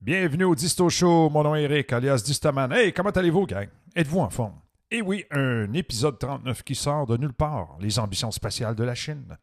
Bienvenue 0.00 0.44
au 0.44 0.54
Disto 0.56 0.88
Show, 0.88 1.30
mon 1.30 1.44
nom 1.44 1.54
est 1.54 1.62
Eric, 1.62 1.92
alias 1.92 2.22
Distaman. 2.24 2.72
Hey, 2.72 2.92
comment 2.92 3.10
allez-vous, 3.10 3.46
gang? 3.46 3.68
Êtes-vous 3.94 4.18
en 4.18 4.30
forme? 4.30 4.58
Et 4.90 5.00
oui, 5.00 5.24
un 5.30 5.72
épisode 5.72 6.18
39 6.18 6.64
qui 6.64 6.74
sort 6.74 7.06
de 7.06 7.16
nulle 7.16 7.32
part, 7.32 7.76
les 7.78 8.00
ambitions 8.00 8.32
spatiales 8.32 8.74
de 8.74 8.82
la 8.82 8.96
Chine. 8.96 9.38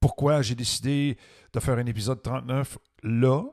Pourquoi 0.00 0.42
j'ai 0.42 0.56
décidé 0.56 1.16
de 1.52 1.60
faire 1.60 1.78
un 1.78 1.86
épisode 1.86 2.20
39 2.22 2.76
là, 3.04 3.44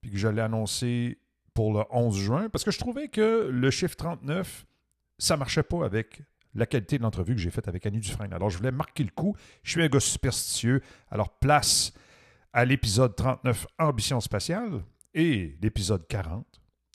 puis 0.00 0.10
que 0.10 0.16
je 0.16 0.28
l'ai 0.28 0.40
annoncé 0.40 1.18
pour 1.52 1.74
le 1.74 1.84
11 1.90 2.16
juin? 2.16 2.48
Parce 2.48 2.64
que 2.64 2.70
je 2.70 2.78
trouvais 2.78 3.08
que 3.08 3.50
le 3.52 3.70
chiffre 3.70 3.96
39, 3.96 4.64
ça 5.18 5.36
marchait 5.36 5.62
pas 5.62 5.84
avec 5.84 6.22
la 6.54 6.64
qualité 6.64 6.96
de 6.96 7.02
l'entrevue 7.02 7.34
que 7.34 7.40
j'ai 7.42 7.50
faite 7.50 7.68
avec 7.68 7.84
Annie 7.84 8.00
Dufresne. 8.00 8.32
Alors, 8.32 8.48
je 8.48 8.56
voulais 8.56 8.72
marquer 8.72 9.04
le 9.04 9.10
coup. 9.10 9.36
Je 9.62 9.72
suis 9.72 9.82
un 9.82 9.88
gars 9.88 10.00
superstitieux. 10.00 10.80
Alors, 11.10 11.28
place 11.28 11.92
à 12.56 12.64
l'épisode 12.64 13.14
39, 13.14 13.66
Ambition 13.78 14.18
spatiale, 14.18 14.82
et 15.12 15.58
l'épisode 15.60 16.06
40. 16.08 16.46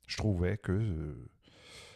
Je 0.08 0.18
trouvais 0.18 0.58
que 0.58 0.72
euh, 0.72 1.30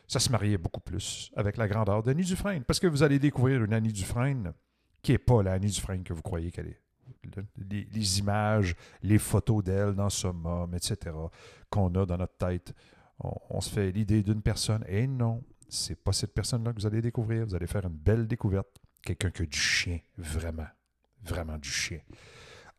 ça 0.08 0.20
se 0.20 0.32
mariait 0.32 0.60
beaucoup 0.60 0.82
plus 0.82 1.32
avec 1.36 1.58
la 1.58 1.68
grandeur 1.68 2.04
d'Annie 2.04 2.24
Dufresne. 2.24 2.64
Parce 2.64 2.80
que 2.80 2.86
vous 2.86 3.02
allez 3.02 3.18
découvrir 3.18 3.64
une 3.64 3.74
Annie 3.74 3.92
Dufresne 3.92 4.54
qui 5.02 5.14
n'est 5.14 5.18
pas 5.18 5.42
la 5.42 5.54
Annie 5.54 5.72
Dufresne 5.72 6.04
que 6.04 6.14
vous 6.14 6.22
croyez 6.22 6.52
qu'elle 6.52 6.68
est. 6.68 6.82
Les, 7.58 8.20
images, 8.20 8.76
les 9.02 9.18
photos 9.18 9.64
d'elle 9.64 9.96
dans 9.96 10.12
ce 10.12 10.28
moment, 10.28 10.70
etc., 10.72 11.16
qu'on 11.72 11.88
a 11.96 12.06
dans 12.06 12.18
notre 12.18 12.38
tête, 12.38 12.72
on, 13.18 13.62
se 13.62 13.72
fait 13.72 13.92
l'idée 13.92 14.22
d'une 14.22 14.44
personne. 14.44 14.86
Et 14.88 15.08
non, 15.08 15.44
c'est 15.68 15.96
pas 16.04 16.14
cette 16.14 16.36
personne-là 16.36 16.72
que 16.72 16.82
vous 16.82 16.86
allez 16.86 17.02
découvrir. 17.02 17.48
Vous 17.48 17.56
allez 17.56 17.66
faire 17.66 17.86
une 17.86 17.98
belle 17.98 18.28
découverte. 18.28 18.78
Quelqu'un 19.02 19.32
qui 19.32 19.48
du 19.48 19.58
chien, 19.58 20.00
vraiment. 20.20 20.68
Vraiment 21.24 21.58
du 21.58 21.70
chien. 21.70 22.02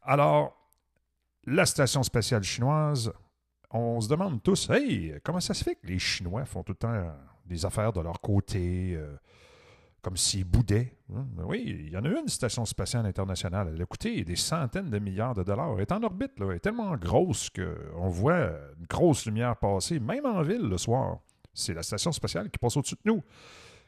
Alors, 0.03 0.56
la 1.47 1.67
station 1.67 2.03
spatiale 2.03 2.43
chinoise, 2.43 3.13
on 3.71 4.01
se 4.01 4.09
demande 4.09 4.43
tous, 4.43 4.71
hey, 4.71 5.15
comment 5.25 5.41
ça 5.41 5.55
se 5.55 5.65
fait 5.65 5.77
que 5.77 5.87
les 5.87 5.99
Chinois 5.99 6.45
font 6.45 6.63
tout 6.63 6.73
le 6.73 6.79
temps 6.79 7.13
des 7.45 7.65
affaires 7.65 7.93
de 7.93 8.01
leur 8.01 8.21
côté, 8.21 8.95
euh, 8.95 9.17
comme 10.03 10.17
s'ils 10.17 10.45
boudaient? 10.45 10.95
Hein? 11.15 11.27
Oui, 11.45 11.65
il 11.67 11.91
y 11.91 11.97
en 11.97 12.05
a 12.05 12.09
une 12.09 12.29
station 12.29 12.65
spatiale 12.65 13.07
internationale. 13.07 13.73
Elle 13.75 13.83
a 13.83 13.87
coûté 13.87 14.25
des 14.25 14.37
centaines 14.37 14.91
de 14.91 14.99
milliards 14.99 15.35
de 15.35 15.43
dollars. 15.43 15.75
Elle 15.75 15.83
est 15.83 15.93
en 15.93 16.03
orbite, 16.03 16.39
là. 16.39 16.47
Elle 16.51 16.57
est 16.57 16.61
tellement 16.61 16.97
grosse 16.97 17.51
qu'on 17.51 18.09
voit 18.09 18.51
une 18.79 18.87
grosse 18.89 19.27
lumière 19.27 19.57
passer, 19.57 19.99
même 19.99 20.27
en 20.27 20.43
ville 20.43 20.69
le 20.69 20.79
soir. 20.79 21.19
C'est 21.53 21.75
la 21.75 21.83
station 21.83 22.13
spatiale 22.13 22.51
qui 22.51 22.59
passe 22.59 22.77
au-dessus 22.77 22.97
de 22.97 23.11
nous. 23.11 23.23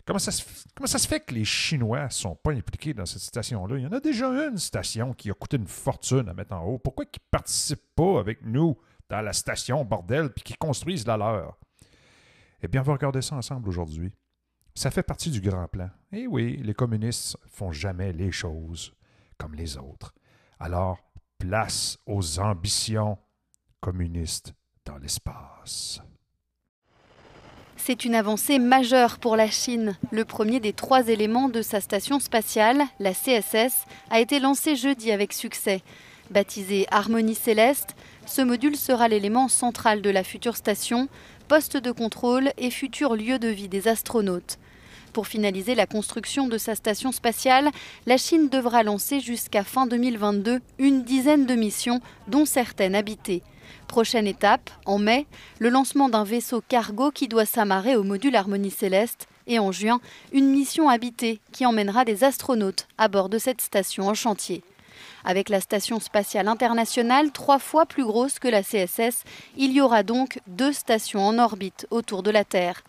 Comment 0.09 0.19
ça, 0.19 0.33
se, 0.33 1.07
fait 1.07 1.21
que 1.21 1.35
les 1.35 1.45
Chinois 1.45 2.05
ne 2.05 2.09
sont 2.09 2.35
pas 2.35 2.53
impliqués 2.53 2.95
dans 2.95 3.05
cette 3.05 3.21
station-là? 3.21 3.77
Il 3.77 3.83
y 3.83 3.87
en 3.87 3.93
a 3.93 4.01
déjà 4.01 4.29
une 4.49 4.57
station 4.57 5.13
qui 5.13 5.31
a 5.31 5.35
coûté 5.35 5.59
une 5.59 5.67
fortune 5.67 6.31
à 6.31 6.33
mettre 6.33 6.55
en 6.55 6.65
haut. 6.65 6.79
Pourquoi 6.79 7.05
ils 7.05 7.15
ne 7.15 7.31
participent 7.31 7.95
pas 7.95 8.19
avec 8.19 8.41
nous 8.41 8.79
dans 9.11 9.21
la 9.21 9.35
station, 9.35 9.85
bordel, 9.85 10.31
puis 10.31 10.45
qu'ils 10.45 10.57
construisent 10.57 11.07
la 11.07 11.19
leur? 11.19 11.59
Eh 12.63 12.69
bien, 12.69 12.81
on 12.81 12.85
va 12.85 12.95
regarder 12.95 13.21
ça 13.21 13.37
ensemble 13.37 13.69
aujourd'hui. 13.69 14.11
Ça 14.75 14.91
fait 14.91 15.03
partie 15.03 15.31
du 15.31 15.43
grand 15.43 15.69
plan. 15.69 15.91
Eh 16.11 16.27
oui, 16.27 16.57
les 16.57 16.73
communistes 16.73 17.37
font 17.47 17.71
jamais 17.71 18.15
les 18.15 18.33
choses 18.33 18.95
comme 19.37 19.55
les 19.57 19.77
autres. 19.77 20.15
Alors, 20.59 20.99
place 21.37 21.99
aux 22.07 22.39
ambitions 22.39 23.19
communistes 23.83 24.55
dans 24.87 24.97
l'espace. 24.97 26.01
C'est 27.89 28.05
une 28.05 28.17
avancée 28.17 28.59
majeure 28.59 29.19
pour 29.19 29.35
la 29.35 29.51
Chine. 29.51 29.97
Le 30.11 30.27
premier 30.27 30.61
des 30.61 30.75
trois 30.75 31.09
éléments 31.09 31.49
de 31.49 31.63
sa 31.63 31.81
station 31.81 32.21
spatiale, 32.21 32.83
la 33.01 33.15
CSS, 33.15 33.87
a 34.11 34.21
été 34.21 34.41
lancé 34.41 34.77
jeudi 34.77 35.11
avec 35.11 35.33
succès. 35.33 35.81
Baptisé 36.31 36.87
Harmonie 36.91 37.35
Céleste, 37.35 37.97
ce 38.27 38.43
module 38.43 38.77
sera 38.77 39.09
l'élément 39.09 39.49
central 39.49 40.03
de 40.03 40.11
la 40.11 40.23
future 40.23 40.57
station, 40.57 41.09
poste 41.49 41.79
de 41.79 41.91
contrôle 41.91 42.53
et 42.59 42.69
futur 42.69 43.17
lieu 43.17 43.39
de 43.39 43.49
vie 43.49 43.69
des 43.69 43.89
astronautes. 43.89 44.59
Pour 45.15 45.27
finaliser 45.27 45.75
la 45.75 45.87
construction 45.87 46.47
de 46.47 46.59
sa 46.59 46.75
station 46.75 47.11
spatiale, 47.11 47.71
la 48.05 48.19
Chine 48.19 48.51
devra 48.51 48.83
lancer 48.83 49.21
jusqu'à 49.21 49.65
fin 49.65 49.87
2022 49.87 50.61
une 50.79 51.05
dizaine 51.05 51.47
de 51.47 51.55
missions, 51.55 52.03
dont 52.27 52.45
certaines 52.45 52.95
habitées. 52.95 53.43
Prochaine 53.87 54.27
étape, 54.27 54.71
en 54.87 54.99
mai, 54.99 55.27
le 55.59 55.69
lancement 55.69 56.09
d'un 56.09 56.25
vaisseau 56.25 56.63
cargo 56.67 57.11
qui 57.11 57.29
doit 57.29 57.47
s'amarrer 57.47 57.97
au 57.97 58.03
module 58.03 58.37
Harmonie 58.37 58.71
Céleste 58.71 59.29
et 59.47 59.59
en 59.59 59.73
juin, 59.73 60.01
une 60.33 60.51
mission 60.51 60.89
habitée 60.89 61.41
qui 61.53 61.67
emmènera 61.67 62.05
des 62.05 62.23
astronautes 62.25 62.87
à 62.99 63.09
bord 63.09 63.29
de 63.29 63.39
cette 63.39 63.61
station 63.61 64.09
en 64.09 64.15
chantier. 64.15 64.63
Avec 65.25 65.49
la 65.49 65.61
station 65.61 66.01
spatiale 66.01 66.49
internationale 66.49 67.33
trois 67.33 67.59
fois 67.59 67.87
plus 67.87 68.05
grosse 68.05 68.39
que 68.39 68.49
la 68.49 68.63
CSS, 68.63 69.25
il 69.57 69.73
y 69.73 69.81
aura 69.81 70.03
donc 70.03 70.41
deux 70.47 70.73
stations 70.73 71.27
en 71.27 71.39
orbite 71.39 71.87
autour 71.91 72.23
de 72.23 72.31
la 72.31 72.45
Terre. 72.45 72.83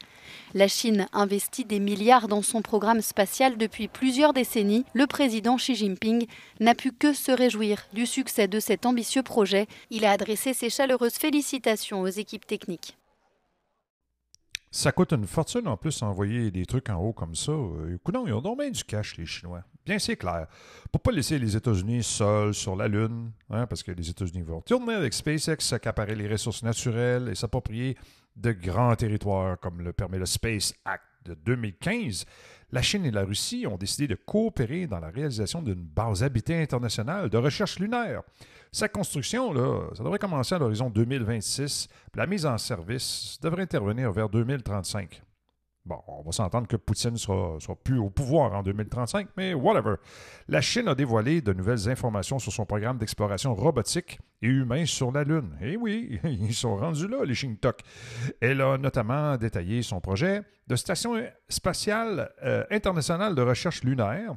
La 0.56 0.68
Chine 0.68 1.08
investit 1.14 1.64
des 1.64 1.80
milliards 1.80 2.28
dans 2.28 2.42
son 2.42 2.62
programme 2.62 3.02
spatial 3.02 3.58
depuis 3.58 3.88
plusieurs 3.88 4.34
décennies. 4.34 4.84
Le 4.94 5.06
président 5.06 5.58
Xi 5.58 5.76
Jinping 5.76 6.26
n'a 6.60 6.74
pu 6.74 6.92
que 6.92 7.14
se 7.14 7.32
réjouir 7.32 7.86
du 7.94 8.08
succès 8.08 8.48
de 8.48 8.60
cet 8.60 8.88
ambitieux 8.88 9.22
projet. 9.22 9.68
Il 9.92 10.06
a 10.06 10.12
adressé 10.12 10.54
ses 10.54 10.72
chaleureuses 10.72 11.14
félicitations 11.14 12.02
aux 12.02 12.08
équipes 12.08 12.48
techniques. 12.48 12.98
Ça 14.72 14.92
coûte 14.92 15.14
une 15.14 15.28
fortune 15.28 15.68
en 15.68 15.78
plus 15.78 16.02
envoyer 16.02 16.52
des 16.52 16.66
trucs 16.66 16.90
en 16.90 16.98
haut 16.98 17.14
comme 17.14 17.36
ça. 17.36 17.54
Écoute, 17.94 18.16
ils 18.26 18.34
ont 18.34 18.56
bien 18.56 18.70
du 18.70 18.84
cash, 18.84 19.18
les 19.18 19.26
Chinois. 19.26 19.64
Bien, 19.86 19.98
c'est 19.98 20.18
clair. 20.18 20.48
Pour 20.92 21.02
pas 21.02 21.12
laisser 21.12 21.40
les 21.40 21.56
États-Unis 21.56 22.04
seuls 22.04 22.54
sur 22.54 22.76
la 22.76 22.88
Lune, 22.88 23.32
hein, 23.50 23.66
parce 23.68 23.84
que 23.84 23.92
les 23.92 24.10
États-Unis 24.10 24.42
vont 24.42 24.62
tourner 24.62 24.94
avec 24.94 25.14
SpaceX, 25.14 25.60
s'accaparer 25.60 26.16
les 26.16 26.28
ressources 26.28 26.64
naturelles 26.64 27.30
et 27.30 27.36
s'approprier 27.36 27.98
de 28.36 28.52
grands 28.52 28.96
territoires 28.96 29.60
comme 29.60 29.82
le 29.82 29.94
permet 29.94 30.20
le 30.20 30.26
Space 30.26 30.74
Act 30.86 31.04
de 31.26 31.34
2015, 31.34 32.26
la 32.72 32.82
Chine 32.82 33.06
et 33.06 33.12
la 33.12 33.24
Russie 33.24 33.66
ont 33.68 33.78
décidé 33.78 34.08
de 34.08 34.16
coopérer 34.16 34.88
dans 34.88 35.00
la 35.00 35.10
réalisation 35.10 35.62
d'une 35.62 35.84
base 35.84 36.24
habitée 36.24 36.62
internationale 36.62 37.30
de 37.30 37.38
recherche 37.38 37.80
lunaire. 37.80 38.22
Sa 38.72 38.88
construction, 38.88 39.52
là, 39.52 39.90
ça 39.96 40.04
devrait 40.04 40.20
commencer 40.20 40.54
à 40.54 40.60
l'horizon 40.60 40.90
2026. 40.90 41.88
La 42.14 42.28
mise 42.28 42.46
en 42.46 42.58
service 42.58 43.40
devrait 43.42 43.64
intervenir 43.64 44.12
vers 44.12 44.30
2035. 44.30 45.24
Bon, 45.90 46.04
on 46.08 46.22
va 46.22 46.32
s'entendre 46.32 46.68
que 46.68 46.76
Poutine 46.76 47.18
sera, 47.18 47.60
sera, 47.60 47.76
plus 47.76 47.98
au 47.98 48.12
pouvoir 48.12 48.54
en 48.54 48.62
2035, 48.62 49.30
mais 49.36 49.56
whatever. 49.56 49.96
La 50.48 50.62
Chine 50.62 50.88
a 50.88 50.94
dévoilé 50.94 51.42
de 51.42 51.52
nouvelles 51.52 51.90
informations 51.90 52.38
sur 52.38 52.52
son 52.52 52.64
programme 52.64 53.00
d'exploration 53.00 53.56
robotique 53.56 54.20
et 54.44 54.48
humain 54.50 54.86
sur 54.86 55.12
la 55.12 55.24
Lune. 55.24 55.58
Et 55.60 55.72
eh 55.72 55.78
oui, 55.78 56.20
ils 56.26 56.54
sont 56.54 56.78
rendus 56.78 57.08
là, 57.08 57.26
les 57.26 57.34
Shintok. 57.34 57.80
Elle 58.40 58.62
a 58.62 58.78
notamment 58.78 59.36
détaillé 59.38 59.82
son 59.82 60.00
projet 60.00 60.44
de 60.68 60.76
station 60.76 61.16
spatiale 61.48 62.34
euh, 62.44 62.64
internationale 62.70 63.34
de 63.34 63.42
recherche 63.42 63.84
lunaire 63.84 64.36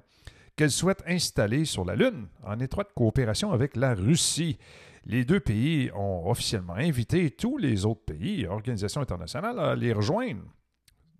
qu'elle 0.56 0.70
souhaite 0.70 1.04
installer 1.06 1.66
sur 1.66 1.84
la 1.84 1.96
Lune 1.96 2.28
en 2.44 2.60
étroite 2.60 2.94
coopération 2.94 3.52
avec 3.52 3.76
la 3.76 3.93
Russie. 3.93 4.56
Les 5.04 5.26
deux 5.26 5.40
pays 5.40 5.90
ont 5.94 6.31
officiellement 6.31 6.76
invité 6.76 7.31
tous 7.31 7.58
les 7.58 7.84
autres 7.84 8.06
pays 8.06 8.40
et 8.40 8.46
organisations 8.46 9.02
internationales 9.02 9.58
à 9.58 9.75
les 9.75 9.93
rejoindre 9.93 10.40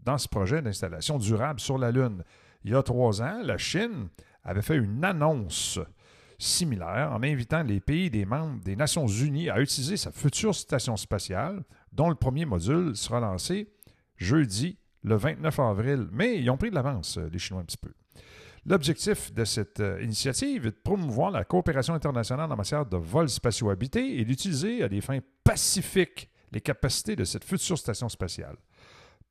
dans 0.03 0.19
ce 0.19 0.29
projet 0.29 0.63
d'installation 0.63 1.19
durable 1.19 1.61
sur 1.61 1.79
la 1.79 1.91
Lune. 1.91 2.23
Il 2.65 2.73
y 2.73 2.75
a 2.75 2.83
trois 2.83 3.23
ans, 3.23 3.41
la 3.43 3.59
Chine 3.59 4.09
avait 4.45 4.63
fait 4.63 4.77
une 4.77 5.05
annonce 5.05 5.79
similaire 6.39 7.13
en 7.13 7.23
invitant 7.23 7.63
les 7.63 7.81
pays 7.81 8.11
des 8.11 8.25
membres 8.25 8.61
des 8.65 8.75
Nations 8.75 9.07
Unies 9.07 9.49
à 9.49 9.61
utiliser 9.61 9.97
sa 9.97 10.11
future 10.11 10.55
station 10.55 10.97
spatiale, 10.97 11.63
dont 11.93 12.09
le 12.09 12.17
premier 12.17 12.45
module 12.45 12.97
sera 12.97 13.21
lancé 13.21 13.69
jeudi 14.17 14.79
le 15.03 15.17
29 15.17 15.59
avril. 15.61 16.09
Mais 16.11 16.41
ils 16.41 16.51
ont 16.51 16.57
pris 16.57 16.71
de 16.71 16.75
l'avance, 16.75 17.19
les 17.31 17.39
Chinois, 17.39 17.63
un 17.63 17.65
petit 17.65 17.77
peu. 17.77 17.93
L'objectif 18.65 19.33
de 19.33 19.45
cette 19.45 19.81
euh, 19.81 20.01
initiative 20.03 20.67
est 20.67 20.71
de 20.71 20.77
promouvoir 20.85 21.33
la 21.33 21.43
coopération 21.43 21.95
internationale 21.95 22.51
en 22.51 22.57
matière 22.57 22.87
de 22.87 22.97
vols 22.97 23.29
spatiaux 23.29 23.71
habités 23.71 24.21
et 24.21 24.25
d'utiliser 24.25 24.85
à 24.85 24.89
des 24.89 25.01
fins 25.01 25.19
pacifiques 25.43 26.31
les 26.53 26.61
capacités 26.61 27.17
de 27.17 27.25
cette 27.25 27.45
future 27.45 27.77
station 27.77 28.09
spatiale. 28.09 28.57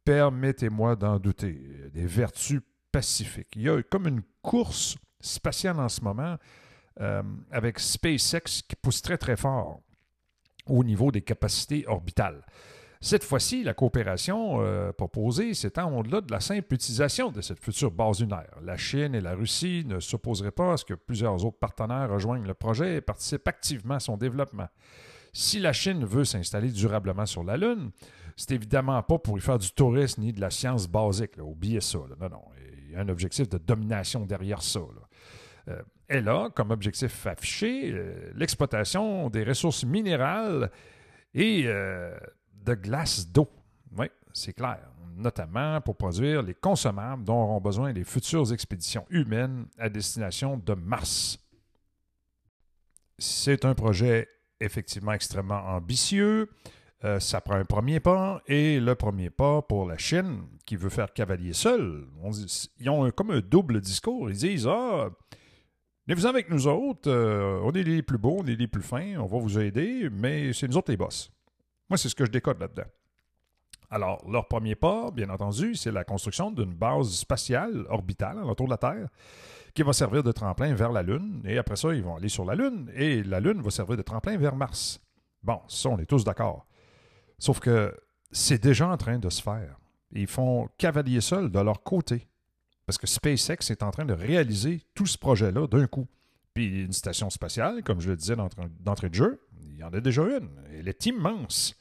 Permettez-moi 0.03 0.95
d'en 0.95 1.19
douter, 1.19 1.61
des 1.93 2.05
vertus 2.05 2.61
pacifiques. 2.91 3.55
Il 3.55 3.61
y 3.63 3.69
a 3.69 3.81
comme 3.83 4.07
une 4.07 4.21
course 4.41 4.97
spatiale 5.19 5.79
en 5.79 5.89
ce 5.89 6.01
moment 6.01 6.37
euh, 6.99 7.23
avec 7.51 7.79
SpaceX 7.79 8.63
qui 8.67 8.75
pousse 8.81 9.01
très 9.01 9.17
très 9.17 9.37
fort 9.37 9.81
au 10.67 10.83
niveau 10.83 11.11
des 11.11 11.21
capacités 11.21 11.85
orbitales. 11.87 12.43
Cette 13.03 13.23
fois-ci, 13.23 13.63
la 13.63 13.73
coopération 13.73 14.61
euh, 14.61 14.91
proposée 14.91 15.55
s'étend 15.55 15.91
au-delà 15.97 16.21
de 16.21 16.31
la 16.31 16.39
simple 16.39 16.75
utilisation 16.75 17.31
de 17.31 17.41
cette 17.41 17.59
future 17.59 17.89
base 17.89 18.21
lunaire. 18.21 18.55
La 18.61 18.77
Chine 18.77 19.15
et 19.15 19.21
la 19.21 19.33
Russie 19.33 19.83
ne 19.87 19.99
s'opposeraient 19.99 20.51
pas 20.51 20.73
à 20.73 20.77
ce 20.77 20.85
que 20.85 20.93
plusieurs 20.93 21.43
autres 21.43 21.57
partenaires 21.57 22.11
rejoignent 22.11 22.45
le 22.45 22.53
projet 22.53 22.97
et 22.97 23.01
participent 23.01 23.47
activement 23.47 23.95
à 23.95 23.99
son 23.99 24.17
développement. 24.17 24.67
Si 25.33 25.59
la 25.59 25.73
Chine 25.73 26.05
veut 26.05 26.25
s'installer 26.25 26.69
durablement 26.69 27.25
sur 27.25 27.43
la 27.43 27.57
Lune, 27.57 27.89
c'est 28.41 28.55
évidemment 28.55 29.03
pas 29.03 29.19
pour 29.19 29.37
y 29.37 29.41
faire 29.41 29.59
du 29.59 29.69
tourisme 29.69 30.21
ni 30.21 30.33
de 30.33 30.41
la 30.41 30.49
science 30.49 30.87
basique. 30.87 31.37
Là. 31.37 31.43
Oubliez 31.43 31.79
ça. 31.79 31.99
Non, 32.19 32.27
non. 32.27 32.41
Il 32.87 32.93
y 32.93 32.95
a 32.95 33.01
un 33.01 33.09
objectif 33.09 33.47
de 33.47 33.59
domination 33.59 34.25
derrière 34.25 34.63
ça. 34.63 34.79
Euh, 35.67 35.79
elle 36.07 36.27
a 36.27 36.49
comme 36.49 36.71
objectif 36.71 37.27
affiché 37.27 37.91
euh, 37.91 38.31
l'exploitation 38.33 39.29
des 39.29 39.43
ressources 39.43 39.83
minérales 39.83 40.71
et 41.35 41.65
euh, 41.67 42.17
de 42.65 42.73
glace 42.73 43.27
d'eau. 43.27 43.47
Oui, 43.95 44.07
c'est 44.33 44.53
clair. 44.53 44.89
Notamment 45.15 45.79
pour 45.79 45.95
produire 45.95 46.41
les 46.41 46.55
consommables 46.55 47.23
dont 47.23 47.43
auront 47.43 47.61
besoin 47.61 47.93
les 47.93 48.03
futures 48.03 48.51
expéditions 48.51 49.05
humaines 49.11 49.67
à 49.77 49.87
destination 49.87 50.57
de 50.57 50.73
Mars. 50.73 51.37
C'est 53.19 53.65
un 53.65 53.75
projet 53.75 54.27
effectivement 54.59 55.11
extrêmement 55.11 55.63
ambitieux. 55.67 56.49
Euh, 57.03 57.19
ça 57.19 57.41
prend 57.41 57.55
un 57.55 57.65
premier 57.65 57.99
pas, 57.99 58.43
et 58.45 58.79
le 58.79 58.93
premier 58.93 59.31
pas 59.31 59.63
pour 59.63 59.87
la 59.87 59.97
Chine, 59.97 60.43
qui 60.65 60.75
veut 60.75 60.89
faire 60.89 61.11
cavalier 61.13 61.53
seul, 61.53 62.05
ils 62.79 62.89
ont 62.89 63.09
comme 63.11 63.31
un 63.31 63.39
double 63.39 63.81
discours. 63.81 64.29
Ils 64.29 64.37
disent 64.37 64.67
Ah, 64.67 65.09
venez-vous 66.05 66.27
avec 66.27 66.49
nous 66.49 66.67
autres, 66.67 67.09
euh, 67.09 67.59
on 67.63 67.71
est 67.71 67.83
les 67.83 68.03
plus 68.03 68.19
beaux, 68.19 68.37
on 68.41 68.45
est 68.45 68.55
les 68.55 68.67
plus 68.67 68.83
fins, 68.83 69.15
on 69.17 69.25
va 69.25 69.39
vous 69.39 69.57
aider, 69.57 70.09
mais 70.11 70.53
c'est 70.53 70.67
nous 70.67 70.77
autres 70.77 70.91
les 70.91 70.97
boss. 70.97 71.31
Moi, 71.89 71.97
c'est 71.97 72.07
ce 72.07 72.15
que 72.15 72.25
je 72.25 72.31
décode 72.31 72.59
là-dedans. 72.59 72.87
Alors, 73.89 74.23
leur 74.29 74.47
premier 74.47 74.75
pas, 74.75 75.11
bien 75.11 75.29
entendu, 75.29 75.75
c'est 75.75 75.91
la 75.91 76.03
construction 76.03 76.51
d'une 76.51 76.73
base 76.73 77.11
spatiale 77.11 77.85
orbitale 77.89 78.41
autour 78.43 78.67
de 78.67 78.71
la 78.71 78.77
Terre 78.77 79.09
qui 79.73 79.83
va 79.83 79.91
servir 79.93 80.23
de 80.23 80.31
tremplin 80.31 80.73
vers 80.75 80.91
la 80.91 81.01
Lune. 81.01 81.41
Et 81.45 81.57
après 81.57 81.75
ça, 81.75 81.93
ils 81.93 82.03
vont 82.03 82.15
aller 82.15 82.29
sur 82.29 82.45
la 82.45 82.55
Lune 82.55 82.89
et 82.95 83.23
la 83.23 83.39
Lune 83.39 83.61
va 83.61 83.71
servir 83.71 83.97
de 83.97 84.01
tremplin 84.01 84.37
vers 84.37 84.55
Mars. 84.55 85.01
Bon, 85.43 85.59
ça, 85.67 85.89
on 85.89 85.97
est 85.97 86.05
tous 86.05 86.23
d'accord. 86.23 86.65
Sauf 87.41 87.59
que 87.59 87.91
c'est 88.31 88.61
déjà 88.61 88.87
en 88.87 88.97
train 88.97 89.17
de 89.17 89.29
se 89.31 89.41
faire. 89.41 89.79
Ils 90.11 90.27
font 90.27 90.69
cavalier 90.77 91.21
seul 91.21 91.49
de 91.49 91.59
leur 91.59 91.81
côté. 91.81 92.27
Parce 92.85 92.99
que 92.99 93.07
SpaceX 93.07 93.71
est 93.71 93.81
en 93.81 93.89
train 93.89 94.05
de 94.05 94.13
réaliser 94.13 94.83
tout 94.93 95.07
ce 95.07 95.17
projet-là 95.17 95.65
d'un 95.65 95.87
coup. 95.87 96.07
Puis 96.53 96.83
une 96.83 96.93
station 96.93 97.31
spatiale, 97.31 97.81
comme 97.83 97.99
je 97.99 98.11
le 98.11 98.15
disais 98.15 98.35
d'entrée 98.79 99.09
de 99.09 99.15
jeu, 99.15 99.41
il 99.63 99.77
y 99.77 99.83
en 99.83 99.91
a 99.91 99.99
déjà 99.99 100.21
une. 100.21 100.51
Elle 100.71 100.87
est 100.87 101.07
immense. 101.07 101.75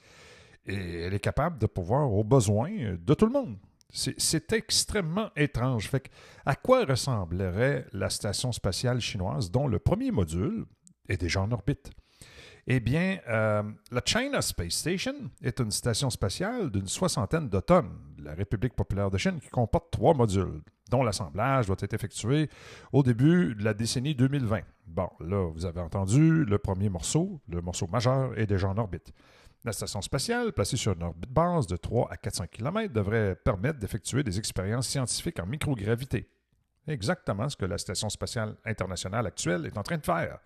Et 0.65 1.01
elle 1.01 1.13
est 1.13 1.21
capable 1.21 1.59
de 1.59 1.67
pouvoir 1.67 2.11
aux 2.11 2.25
besoins 2.25 2.97
de 2.99 3.15
tout 3.15 3.27
le 3.27 3.33
monde. 3.33 3.59
C'est 3.93 4.55
extrêmement 4.55 5.29
étrange. 5.37 5.91
À 6.47 6.55
quoi 6.55 6.87
ressemblerait 6.87 7.85
la 7.93 8.09
station 8.09 8.51
spatiale 8.53 9.03
chinoise 9.03 9.51
dont 9.51 9.69
le 9.69 9.79
premier 9.79 10.11
module 10.11 10.65
est 11.11 11.21
déjà 11.21 11.43
en 11.43 11.53
orbite? 11.53 11.91
Eh 12.67 12.81
bien, 12.81 13.19
euh, 13.29 13.63
la 13.91 14.03
China 14.05 14.43
Space 14.43 14.75
Station 14.75 15.31
est 15.43 15.61
une 15.61 15.71
station 15.71 16.11
spatiale 16.11 16.71
d'une 16.71 16.87
soixantaine 16.87 17.49
de 17.49 17.61
tonnes 17.61 17.97
de 18.17 18.25
la 18.25 18.35
République 18.35 18.75
populaire 18.75 19.11
de 19.11 19.19
Chine 19.19 19.41
qui 19.41 19.49
comporte 19.49 19.91
trois 19.91 20.15
modules, 20.15 20.61
dont 20.91 21.03
l'assemblage 21.03 21.67
doit 21.67 21.77
être 21.81 21.95
effectué 21.95 22.49
au 22.93 23.03
début 23.03 23.55
de 23.55 23.65
la 23.65 23.75
décennie 23.75 24.15
2020. 24.15 24.61
Bon, 24.87 25.09
là, 25.21 25.51
vous 25.51 25.65
avez 25.65 25.81
entendu, 25.81 26.45
le 26.45 26.59
premier 26.59 26.89
morceau, 26.89 27.41
le 27.49 27.61
morceau 27.61 27.87
majeur, 27.87 28.39
est 28.39 28.47
déjà 28.47 28.69
en 28.69 28.77
orbite. 28.77 29.13
La 29.65 29.73
station 29.73 30.01
spatiale, 30.01 30.53
placée 30.53 30.77
sur 30.77 30.93
une 30.93 31.03
orbite 31.03 31.31
basse 31.31 31.67
de 31.67 31.77
3 31.77 32.11
à 32.11 32.17
400 32.17 32.47
km, 32.51 32.93
devrait 32.93 33.37
permettre 33.37 33.79
d'effectuer 33.79 34.23
des 34.23 34.39
expériences 34.39 34.89
scientifiques 34.89 35.39
en 35.39 35.47
microgravité. 35.47 36.29
Exactement 36.87 37.49
ce 37.49 37.57
que 37.57 37.67
la 37.67 37.79
Station 37.79 38.09
spatiale 38.09 38.57
internationale 38.65 39.27
actuelle 39.27 39.67
est 39.67 39.77
en 39.77 39.83
train 39.83 39.99
de 39.99 40.05
faire 40.05 40.39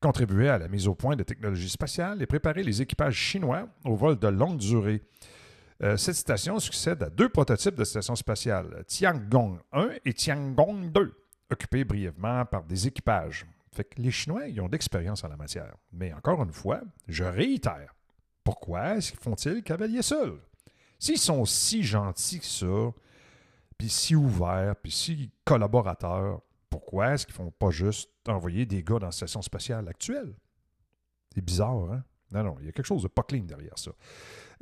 contribuer 0.00 0.48
à 0.48 0.58
la 0.58 0.68
mise 0.68 0.88
au 0.88 0.94
point 0.94 1.16
de 1.16 1.22
technologies 1.22 1.68
spatiales 1.68 2.22
et 2.22 2.26
préparer 2.26 2.62
les 2.62 2.82
équipages 2.82 3.16
chinois 3.16 3.68
au 3.84 3.94
vol 3.94 4.18
de 4.18 4.28
longue 4.28 4.56
durée. 4.58 5.02
Euh, 5.82 5.96
cette 5.96 6.16
station 6.16 6.58
succède 6.58 7.02
à 7.02 7.10
deux 7.10 7.28
prototypes 7.28 7.74
de 7.74 7.84
stations 7.84 8.16
spatiales, 8.16 8.84
Tiangong 8.86 9.58
1 9.72 9.90
et 10.04 10.12
Tiangong 10.12 10.90
2, 10.90 11.14
occupés 11.50 11.84
brièvement 11.84 12.44
par 12.44 12.64
des 12.64 12.86
équipages. 12.86 13.46
Fait 13.72 13.84
que 13.84 14.00
les 14.00 14.10
Chinois 14.10 14.48
ils 14.48 14.60
ont 14.60 14.68
d'expérience 14.68 15.22
en 15.24 15.28
la 15.28 15.36
matière. 15.36 15.74
Mais 15.92 16.12
encore 16.12 16.42
une 16.42 16.52
fois, 16.52 16.80
je 17.08 17.24
réitère, 17.24 17.94
pourquoi 18.42 19.00
font-ils 19.00 19.62
cavalier 19.62 20.02
seul? 20.02 20.38
S'ils 20.98 21.18
sont 21.18 21.44
si 21.44 21.82
gentils 21.82 22.40
que 22.40 22.46
ça, 22.46 22.92
puis 23.78 23.88
si 23.88 24.14
ouverts, 24.14 24.76
puis 24.76 24.92
si 24.92 25.30
collaborateurs, 25.44 26.42
pourquoi 26.70 27.14
est-ce 27.14 27.26
qu'ils 27.26 27.34
font 27.34 27.50
pas 27.50 27.70
juste 27.70 28.10
envoyer 28.28 28.64
des 28.64 28.82
gars 28.82 28.98
dans 28.98 29.06
la 29.06 29.12
station 29.12 29.42
spatiale 29.42 29.88
actuelle? 29.88 30.34
C'est 31.34 31.44
bizarre, 31.44 31.92
hein? 31.92 32.04
Non, 32.32 32.44
non, 32.44 32.56
il 32.60 32.66
y 32.66 32.68
a 32.68 32.72
quelque 32.72 32.86
chose 32.86 33.02
de 33.02 33.08
pas 33.08 33.24
clean 33.24 33.42
derrière 33.42 33.76
ça. 33.76 33.90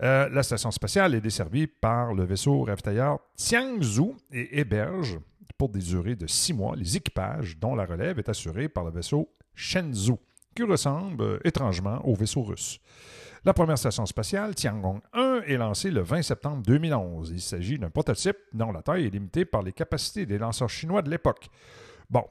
Euh, 0.02 0.28
la 0.30 0.42
station 0.42 0.70
spatiale 0.70 1.14
est 1.14 1.20
desservie 1.20 1.66
par 1.66 2.14
le 2.14 2.24
vaisseau 2.24 2.62
ravitailleur 2.62 3.18
Tiangzhou 3.36 4.16
et 4.32 4.58
héberge, 4.58 5.18
pour 5.58 5.68
des 5.68 5.80
durées 5.80 6.16
de 6.16 6.26
six 6.26 6.54
mois, 6.54 6.76
les 6.76 6.96
équipages 6.96 7.58
dont 7.58 7.74
la 7.74 7.84
relève 7.84 8.18
est 8.18 8.28
assurée 8.28 8.68
par 8.68 8.84
le 8.84 8.92
vaisseau 8.92 9.28
Shenzhou, 9.54 10.18
qui 10.54 10.62
ressemble 10.62 11.22
euh, 11.22 11.38
étrangement 11.44 12.00
au 12.06 12.14
vaisseau 12.14 12.42
russe. 12.42 12.78
La 13.44 13.52
première 13.52 13.78
station 13.78 14.06
spatiale, 14.06 14.54
Tiangong 14.54 15.00
1, 15.12 15.42
est 15.46 15.56
lancée 15.56 15.90
le 15.90 16.02
20 16.02 16.22
septembre 16.22 16.62
2011. 16.64 17.30
Il 17.30 17.40
s'agit 17.40 17.78
d'un 17.78 17.90
prototype 17.90 18.36
dont 18.52 18.72
la 18.72 18.82
taille 18.82 19.06
est 19.06 19.10
limitée 19.10 19.44
par 19.44 19.62
les 19.62 19.72
capacités 19.72 20.26
des 20.26 20.38
lanceurs 20.38 20.70
chinois 20.70 21.02
de 21.02 21.10
l'époque. 21.10 21.48
Bon, 22.10 22.24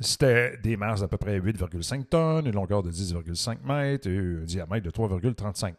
c'était 0.00 0.56
des 0.58 0.76
masses 0.76 1.00
d'à 1.00 1.08
peu 1.08 1.16
près 1.16 1.40
8,5 1.40 2.04
tonnes, 2.04 2.46
une 2.46 2.54
longueur 2.54 2.82
de 2.82 2.90
10,5 2.90 3.58
mètres 3.64 4.08
et 4.08 4.18
un 4.18 4.44
diamètre 4.44 4.84
de 4.84 4.90
3,35. 4.90 5.74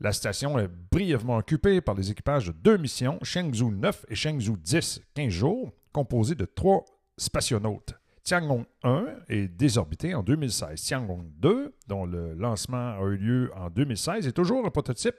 La 0.00 0.12
station 0.12 0.58
est 0.58 0.68
brièvement 0.90 1.36
occupée 1.36 1.80
par 1.80 1.94
les 1.94 2.10
équipages 2.10 2.46
de 2.46 2.52
deux 2.52 2.76
missions, 2.76 3.18
Shenzhou 3.22 3.70
9 3.70 4.06
et 4.08 4.14
Shenzhou 4.14 4.56
10, 4.56 5.00
15 5.14 5.28
jours, 5.28 5.72
composés 5.92 6.34
de 6.34 6.44
trois 6.44 6.84
spationautes. 7.16 7.94
Tiangong 8.24 8.64
1 8.84 9.06
est 9.28 9.48
désorbité 9.48 10.14
en 10.14 10.22
2016. 10.22 10.80
Tiangong 10.80 11.24
2, 11.38 11.74
dont 11.88 12.06
le 12.06 12.34
lancement 12.34 12.96
a 12.98 13.02
eu 13.02 13.16
lieu 13.16 13.50
en 13.56 13.68
2016, 13.68 14.26
est 14.26 14.32
toujours 14.32 14.64
un 14.64 14.70
prototype, 14.70 15.16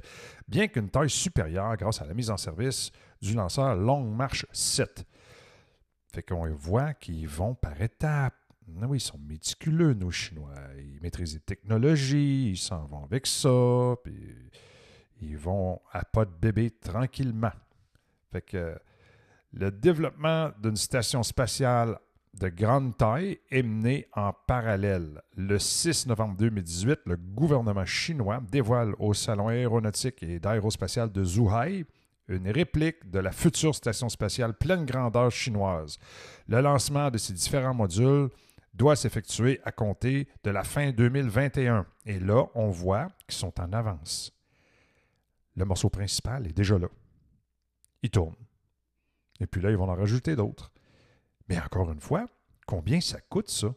bien 0.48 0.68
qu'une 0.68 0.90
taille 0.90 1.10
supérieure 1.10 1.76
grâce 1.76 2.02
à 2.02 2.06
la 2.06 2.14
mise 2.14 2.30
en 2.30 2.38
service 2.38 2.92
du 3.22 3.34
lanceur 3.34 3.76
Long 3.76 4.04
March 4.04 4.46
7. 4.54 5.06
Fait 6.14 6.22
qu'on 6.22 6.48
voit 6.54 6.94
qu'ils 6.94 7.28
vont 7.28 7.56
par 7.56 7.82
étapes. 7.82 8.36
Ah 8.82 8.86
oui, 8.88 8.98
ils 8.98 9.02
sont 9.02 9.18
méticuleux, 9.18 9.94
nos 9.94 10.12
Chinois. 10.12 10.54
Ils 10.78 11.02
maîtrisent 11.02 11.34
les 11.34 11.40
technologies, 11.40 12.52
ils 12.52 12.58
s'en 12.58 12.86
vont 12.86 13.04
avec 13.04 13.26
ça, 13.26 13.96
puis 14.04 14.52
ils 15.22 15.38
vont 15.38 15.82
à 15.92 16.06
pas 16.06 16.26
de 16.26 16.32
bébé 16.32 16.70
tranquillement. 16.70 17.52
Fait 18.32 18.42
que 18.42 18.78
le 19.54 19.72
développement 19.72 20.52
d'une 20.62 20.76
station 20.76 21.24
spatiale 21.24 21.98
de 22.40 22.50
grande 22.50 22.96
taille 22.96 23.40
est 23.50 23.64
mené 23.64 24.08
en 24.14 24.34
parallèle. 24.34 25.22
Le 25.36 25.58
6 25.58 26.08
novembre 26.08 26.36
2018, 26.38 27.02
le 27.06 27.18
gouvernement 27.18 27.86
chinois 27.86 28.42
dévoile 28.52 28.94
au 29.00 29.14
Salon 29.14 29.50
aéronautique 29.50 30.22
et 30.24 30.40
d'aérospatial 30.40 31.12
de 31.12 31.24
Zhuhai 31.24 31.86
une 32.28 32.50
réplique 32.50 33.10
de 33.10 33.20
la 33.20 33.32
future 33.32 33.76
station 33.76 34.10
spatiale 34.10 34.54
pleine 34.54 34.86
grandeur 34.86 35.32
chinoise. 35.32 35.98
Le 36.48 36.62
lancement 36.62 37.12
de 37.12 37.18
ces 37.18 37.34
différents 37.34 37.74
modules 37.74 38.30
doit 38.74 38.96
s'effectuer 38.96 39.60
à 39.64 39.72
compter 39.72 40.28
de 40.44 40.50
la 40.50 40.64
fin 40.64 40.92
2021. 40.92 41.86
Et 42.06 42.20
là, 42.20 42.46
on 42.56 42.70
voit 42.70 43.10
qu'ils 43.28 43.38
sont 43.38 43.60
en 43.60 43.72
avance. 43.74 44.32
Le 45.56 45.66
morceau 45.66 45.90
principal 45.90 46.48
est 46.48 46.54
déjà 46.54 46.78
là. 46.80 46.88
Il 48.02 48.10
tourne. 48.10 48.36
Et 49.40 49.48
puis 49.48 49.62
là, 49.62 49.70
ils 49.70 49.78
vont 49.78 49.90
en 49.90 49.96
rajouter 49.96 50.36
d'autres. 50.36 50.72
Mais 51.48 51.60
encore 51.60 51.92
une 51.92 52.00
fois, 52.00 52.26
combien 52.66 53.02
ça 53.02 53.20
coûte 53.22 53.50
ça? 53.50 53.74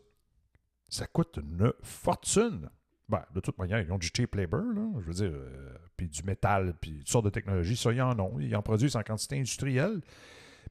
Ça 0.88 1.06
coûte 1.06 1.38
une 1.42 1.72
fortune. 1.82 2.70
Ben, 3.08 3.24
de 3.32 3.40
toute 3.40 3.56
manière, 3.58 3.80
ils 3.80 3.92
ont 3.92 3.98
du 3.98 4.10
cheap 4.14 4.34
labor, 4.34 4.64
là, 4.74 4.88
je 4.98 5.06
veux 5.06 5.14
dire, 5.14 5.30
euh, 5.32 5.76
puis 5.96 6.08
du 6.08 6.24
métal, 6.24 6.74
puis 6.80 6.98
toutes 6.98 7.08
sortes 7.08 7.24
de 7.24 7.30
technologies, 7.30 7.76
ça, 7.76 7.92
ils 7.92 8.02
en 8.02 8.18
ont. 8.18 8.40
Ils 8.40 8.54
en 8.56 8.62
produisent 8.62 8.96
en 8.96 9.02
quantité 9.02 9.36
industrielle. 9.36 10.00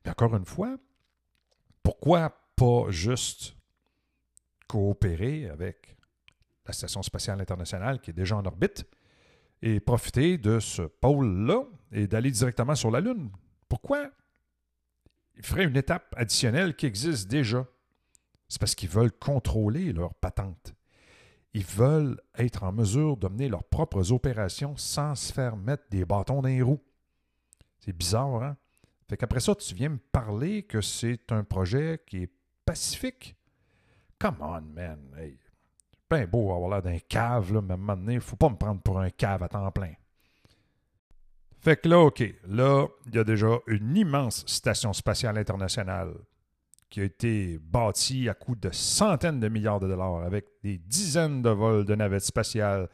Mais 0.04 0.12
encore 0.12 0.36
une 0.36 0.46
fois, 0.46 0.78
pourquoi 1.82 2.38
pas 2.58 2.90
juste 2.90 3.56
coopérer 4.68 5.50
avec 5.50 5.98
la 6.66 6.74
Station 6.74 7.02
spatiale 7.04 7.40
internationale 7.40 8.02
qui 8.02 8.12
est 8.12 8.14
déjà 8.14 8.36
en 8.36 8.46
orbite 8.46 8.86
et 9.62 9.80
profiter 9.80 10.38
de 10.38 10.60
ce 10.60 10.82
pôle-là 10.82 11.64
et 11.92 12.08
d'aller 12.08 12.32
directement 12.32 12.76
sur 12.76 12.92
la 12.92 13.00
Lune? 13.00 13.32
Pourquoi? 13.70 14.12
Ils 15.36 15.46
feraient 15.46 15.66
une 15.66 15.78
étape 15.78 16.14
additionnelle 16.18 16.76
qui 16.76 16.86
existe 16.86 17.30
déjà? 17.30 17.66
C'est 18.48 18.60
parce 18.60 18.76
qu'ils 18.76 18.90
veulent 18.90 19.12
contrôler 19.12 19.92
leur 19.92 20.14
patente. 20.16 20.75
Ils 21.56 21.64
veulent 21.64 22.20
être 22.38 22.64
en 22.64 22.74
mesure 22.74 23.16
de 23.16 23.30
mener 23.30 23.48
leurs 23.48 23.64
propres 23.64 24.12
opérations 24.12 24.76
sans 24.76 25.16
se 25.16 25.32
faire 25.32 25.56
mettre 25.56 25.86
des 25.90 26.04
bâtons 26.04 26.42
dans 26.42 26.50
les 26.50 26.62
roues. 26.62 26.84
C'est 27.80 27.94
bizarre, 27.94 28.44
hein? 28.44 28.58
Fait 29.08 29.16
qu'après 29.16 29.40
ça, 29.40 29.56
tu 29.56 29.74
viens 29.74 29.88
me 29.88 29.98
parler 29.98 30.64
que 30.64 30.82
c'est 30.82 31.32
un 31.32 31.46
projet 31.46 32.02
qui 32.06 32.24
est 32.24 32.32
pacifique? 32.66 33.38
Come 34.20 34.36
on, 34.42 34.62
man. 34.64 35.00
Hey. 35.18 35.40
Ben 36.10 36.26
beau 36.26 36.52
avoir 36.52 36.72
l'air 36.72 36.82
d'un 36.82 37.00
cave, 37.00 37.54
là, 37.54 37.62
mais 37.62 37.72
à 37.72 37.76
un 37.76 37.78
moment 37.78 38.20
faut 38.20 38.36
pas 38.36 38.50
me 38.50 38.58
prendre 38.58 38.82
pour 38.82 39.00
un 39.00 39.10
cave 39.10 39.42
à 39.42 39.48
temps 39.48 39.72
plein. 39.72 39.94
Fait 41.62 41.78
que 41.78 41.88
là, 41.88 42.00
OK, 42.00 42.22
là, 42.48 42.86
il 43.06 43.16
y 43.16 43.18
a 43.18 43.24
déjà 43.24 43.60
une 43.68 43.96
immense 43.96 44.46
station 44.46 44.92
spatiale 44.92 45.38
internationale 45.38 46.16
qui 46.96 47.02
a 47.02 47.04
été 47.04 47.60
bâti 47.62 48.30
à 48.30 48.34
coût 48.34 48.56
de 48.56 48.70
centaines 48.72 49.42
de 49.42 49.50
milliards 49.50 49.82
de 49.82 49.88
dollars, 49.90 50.24
avec 50.24 50.46
des 50.64 50.78
dizaines 50.78 51.42
de 51.42 51.50
vols 51.50 51.84
de 51.84 51.94
navettes 51.94 52.24
spatiales, 52.24 52.88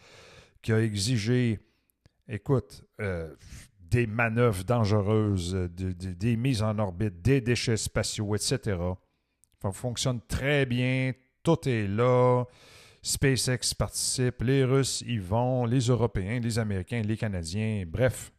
qui 0.63 0.73
a 0.73 0.81
exigé, 0.81 1.59
écoute, 2.27 2.83
euh, 2.99 3.31
des 3.79 4.07
manœuvres 4.07 4.63
dangereuses, 4.63 5.53
des 5.53 6.35
mises 6.35 6.63
en 6.63 6.79
orbite, 6.79 7.21
des 7.21 7.41
déchets 7.41 7.77
spatiaux, 7.77 8.33
etc. 8.33 8.75
Ça 9.61 9.71
fonctionne 9.71 10.19
très 10.27 10.65
bien, 10.65 11.11
tout 11.43 11.69
est 11.69 11.87
là. 11.87 12.45
SpaceX 13.03 13.75
participe, 13.77 14.41
les 14.41 14.63
Russes 14.63 15.03
y 15.05 15.19
vont, 15.19 15.65
les 15.65 15.89
Européens, 15.89 16.39
les 16.39 16.57
Américains, 16.57 17.03
les 17.03 17.17
Canadiens, 17.17 17.83
bref, 17.85 18.33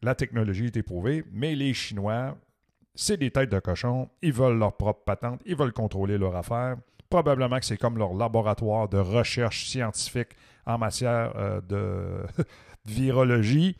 la 0.00 0.14
technologie 0.14 0.64
est 0.64 0.78
éprouvée, 0.78 1.24
mais 1.30 1.54
les 1.54 1.74
Chinois, 1.74 2.38
c'est 2.94 3.16
des 3.16 3.30
têtes 3.30 3.50
de 3.50 3.58
cochon, 3.58 4.08
ils 4.22 4.32
veulent 4.32 4.58
leur 4.58 4.76
propre 4.76 5.02
patente, 5.04 5.40
ils 5.46 5.56
veulent 5.56 5.72
contrôler 5.72 6.18
leur 6.18 6.36
affaire. 6.36 6.76
Probablement 7.10 7.58
que 7.58 7.64
c'est 7.64 7.76
comme 7.76 7.98
leur 7.98 8.14
laboratoire 8.14 8.88
de 8.88 8.98
recherche 8.98 9.66
scientifique 9.66 10.30
en 10.66 10.78
matière 10.78 11.32
euh, 11.36 11.60
de 11.60 12.44
virologie. 12.86 13.76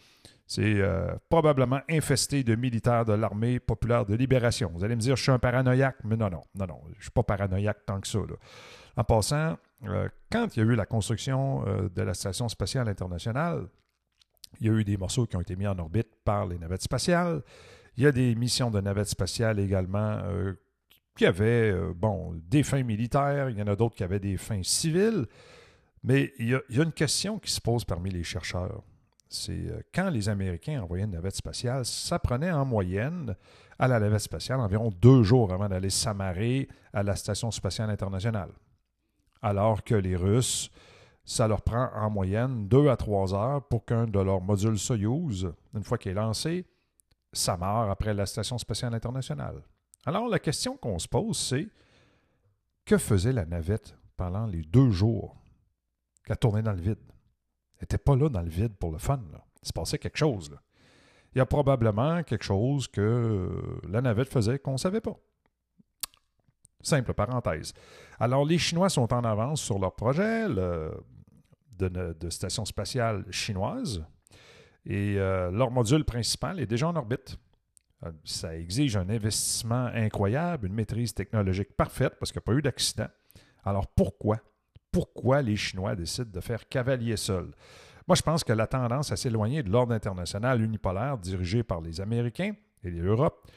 C'est 0.47 0.63
euh, 0.63 1.15
probablement 1.31 1.81
infesté 1.89 2.45
de 2.45 2.55
militaires 2.55 3.05
de 3.05 3.15
l'armée 3.15 3.61
populaire 3.61 4.05
de 4.05 4.15
libération. 4.15 4.71
Vous 4.75 4.85
allez 4.85 4.95
me 4.95 5.01
dire, 5.01 5.17
je 5.17 5.23
suis 5.23 5.33
un 5.33 5.39
paranoïaque, 5.39 5.97
mais 6.05 6.17
non, 6.17 6.29
non, 6.29 6.43
non, 6.55 6.67
non, 6.67 6.81
je 6.93 6.99
ne 6.99 7.03
suis 7.03 7.11
pas 7.11 7.23
paranoïaque 7.23 7.79
tant 7.87 8.01
que 8.01 8.07
ça. 8.07 8.19
En 8.97 9.05
passant, 9.05 9.57
euh, 9.85 10.09
quand 10.31 10.55
il 10.55 10.61
y 10.61 10.63
a 10.63 10.71
eu 10.71 10.75
la 10.75 10.87
construction 10.87 11.65
de 11.65 12.03
la 12.03 12.15
Station 12.15 12.49
spatiale 12.49 12.89
internationale, 12.89 13.67
il 14.61 14.67
y 14.67 14.71
a 14.71 14.73
eu 14.73 14.85
des 14.85 14.97
morceaux 14.97 15.27
qui 15.27 15.37
ont 15.37 15.41
été 15.41 15.57
mis 15.57 15.67
en 15.67 15.79
orbite 15.79 16.09
par 16.25 16.47
les 16.47 16.59
navettes 16.59 16.83
spatiales. 16.83 17.43
Il 17.97 18.05
y 18.05 18.07
a 18.07 18.13
des 18.13 18.35
missions 18.35 18.71
de 18.71 18.81
navettes 18.81 19.09
spatiales 19.09 19.59
également 19.61 20.19
euh, 20.25 20.55
qui 21.17 21.27
avaient, 21.27 21.71
euh, 21.71 21.93
des 22.49 22.63
fins 22.63 22.83
militaires. 22.83 23.51
Il 23.51 23.59
y 23.59 23.63
en 23.63 23.67
a 23.67 23.77
d'autres 23.77 23.95
qui 23.95 24.05
avaient 24.05 24.21
des 24.21 24.37
fins 24.37 24.63
civiles. 24.63 25.27
Mais 26.03 26.33
il 26.39 26.49
y, 26.49 26.55
a, 26.55 26.61
une 26.83 26.93
question 26.93 27.39
qui 27.39 27.51
se 27.51 27.61
pose 27.61 27.85
parmi 27.85 28.11
les 28.11 28.25
chercheurs. 28.25 28.83
C'est 29.29 29.53
euh, 29.53 29.81
quand 29.95 30.11
les 30.11 30.29
Américains 30.29 30.83
envoyaient 30.83 31.05
une 31.05 31.13
navette 31.13 31.37
spatiale, 31.37 31.85
ça 31.85 32.19
prenait 32.19 32.51
en 32.51 32.65
moyenne 32.65 33.37
à 33.79 33.89
la 33.89 33.99
navette 33.99 34.21
spatiale 34.21 34.61
environ 34.61 34.93
deux 35.01 35.23
jours 35.23 35.53
avant 35.53 35.69
d'aller 35.69 35.91
s'amarrer 35.91 36.69
à 36.93 37.03
la 37.03 37.17
Station 37.17 37.51
spatiale 37.51 37.91
internationale. 37.91 38.51
Alors 39.43 39.83
que 39.83 39.95
les 39.95 40.17
Russes 40.17 40.71
ça 41.25 41.49
leur 41.49 41.63
prend 41.63 41.89
en 41.95 42.11
moyenne 42.11 42.69
deux 42.69 42.89
à 42.89 42.97
trois 42.97 43.35
heures 43.35 43.63
pour 43.67 43.85
qu'un 43.85 44.07
de 44.07 44.21
leurs 44.21 44.43
modules 44.43 44.79
Soyuz, 44.79 45.51
une 45.75 45.83
fois 45.83 45.97
qu'il 45.97 46.13
est 46.13 46.15
lancé, 46.15 46.67
s'amarre 47.35 47.91
après 47.91 48.15
la 48.15 48.27
Station 48.27 48.59
spatiale 48.59 48.95
internationale. 48.95 49.63
Alors 50.07 50.29
la 50.29 50.39
question 50.39 50.77
qu'on 50.77 50.99
se 50.99 51.09
pose, 51.09 51.39
c'est 51.39 51.69
que 52.85 52.99
faisait 52.99 53.33
la 53.33 53.45
navette 53.45 53.97
pendant 54.17 54.47
les 54.47 54.63
deux 54.63 54.91
jours 54.91 55.37
qu'elle 56.25 56.37
tournait 56.37 56.63
dans 56.63 56.73
le 56.73 56.81
vide? 56.81 56.99
Elle 57.77 57.83
n'était 57.83 57.99
pas 57.99 58.17
là 58.17 58.29
dans 58.29 58.43
le 58.43 58.49
vide 58.49 58.75
pour 58.77 58.93
le 58.93 58.99
fun. 58.99 59.21
Il 59.63 59.67
se 59.67 59.73
passait 59.73 59.99
quelque 59.99 60.19
chose. 60.19 60.57
Il 61.35 61.39
y 61.39 61.41
a 61.41 61.47
probablement 61.47 62.23
quelque 62.23 62.45
chose 62.45 62.87
que 62.87 63.81
la 63.89 64.01
navette 64.01 64.29
faisait 64.29 64.59
qu'on 64.59 64.73
ne 64.73 64.79
savait 64.79 65.01
pas. 65.01 65.17
Simple 66.81 67.15
parenthèse. 67.15 67.73
Alors, 68.21 68.45
les 68.45 68.59
Chinois 68.59 68.91
sont 68.91 69.13
en 69.13 69.25
avance 69.25 69.63
sur 69.63 69.79
leur 69.79 69.95
projet. 69.95 70.47
De, 70.49 72.31
station 72.31 72.65
spatiale 72.65 73.25
chinoise. 73.31 74.05
Et 74.87 75.17
euh, 75.19 75.51
leur 75.51 75.71
module 75.71 76.05
principal 76.05 76.61
est 76.61 76.67
déjà 76.67 76.89
en 76.89 76.97
orbite. 76.97 77.39
Euh, 78.05 78.13
ça 78.25 78.57
exige 78.57 78.97
un 78.97 79.09
investissement 79.09 79.87
incroyable, 79.87 80.67
une 80.67 80.75
maîtrise 80.75 81.15
technologique 81.15 81.75
parfaite 81.77 82.15
parce 82.19 82.33
qu'il 82.33 82.41
n'y 82.41 82.45
a 82.45 82.49
pas 82.53 82.59
eu 82.59 82.63
d'accident. 82.63 83.09
Alors 83.65 83.87
pourquoi? 83.87 84.39
Pourquoi 84.93 85.43
les 85.43 85.57
Chinois 85.57 85.97
décident 85.97 86.31
de 86.31 86.41
faire 86.41 86.69
cavalier 86.69 87.17
seul? 87.17 87.51
Moi, 88.07 88.15
je 88.17 88.23
pense 88.23 88.45
que 88.45 88.53
la 88.53 88.67
tendance 88.67 89.11
à 89.13 89.17
s'éloigner 89.17 89.63
de 89.63 89.71
l'ordre 89.71 89.95
international 89.95 90.61
unipolaire 90.61 91.17
dirigé 91.17 91.63
par 91.63 91.81
les 91.81 92.01
Américains 92.03 92.53
et 92.83 92.91
l'Europe 92.91 93.49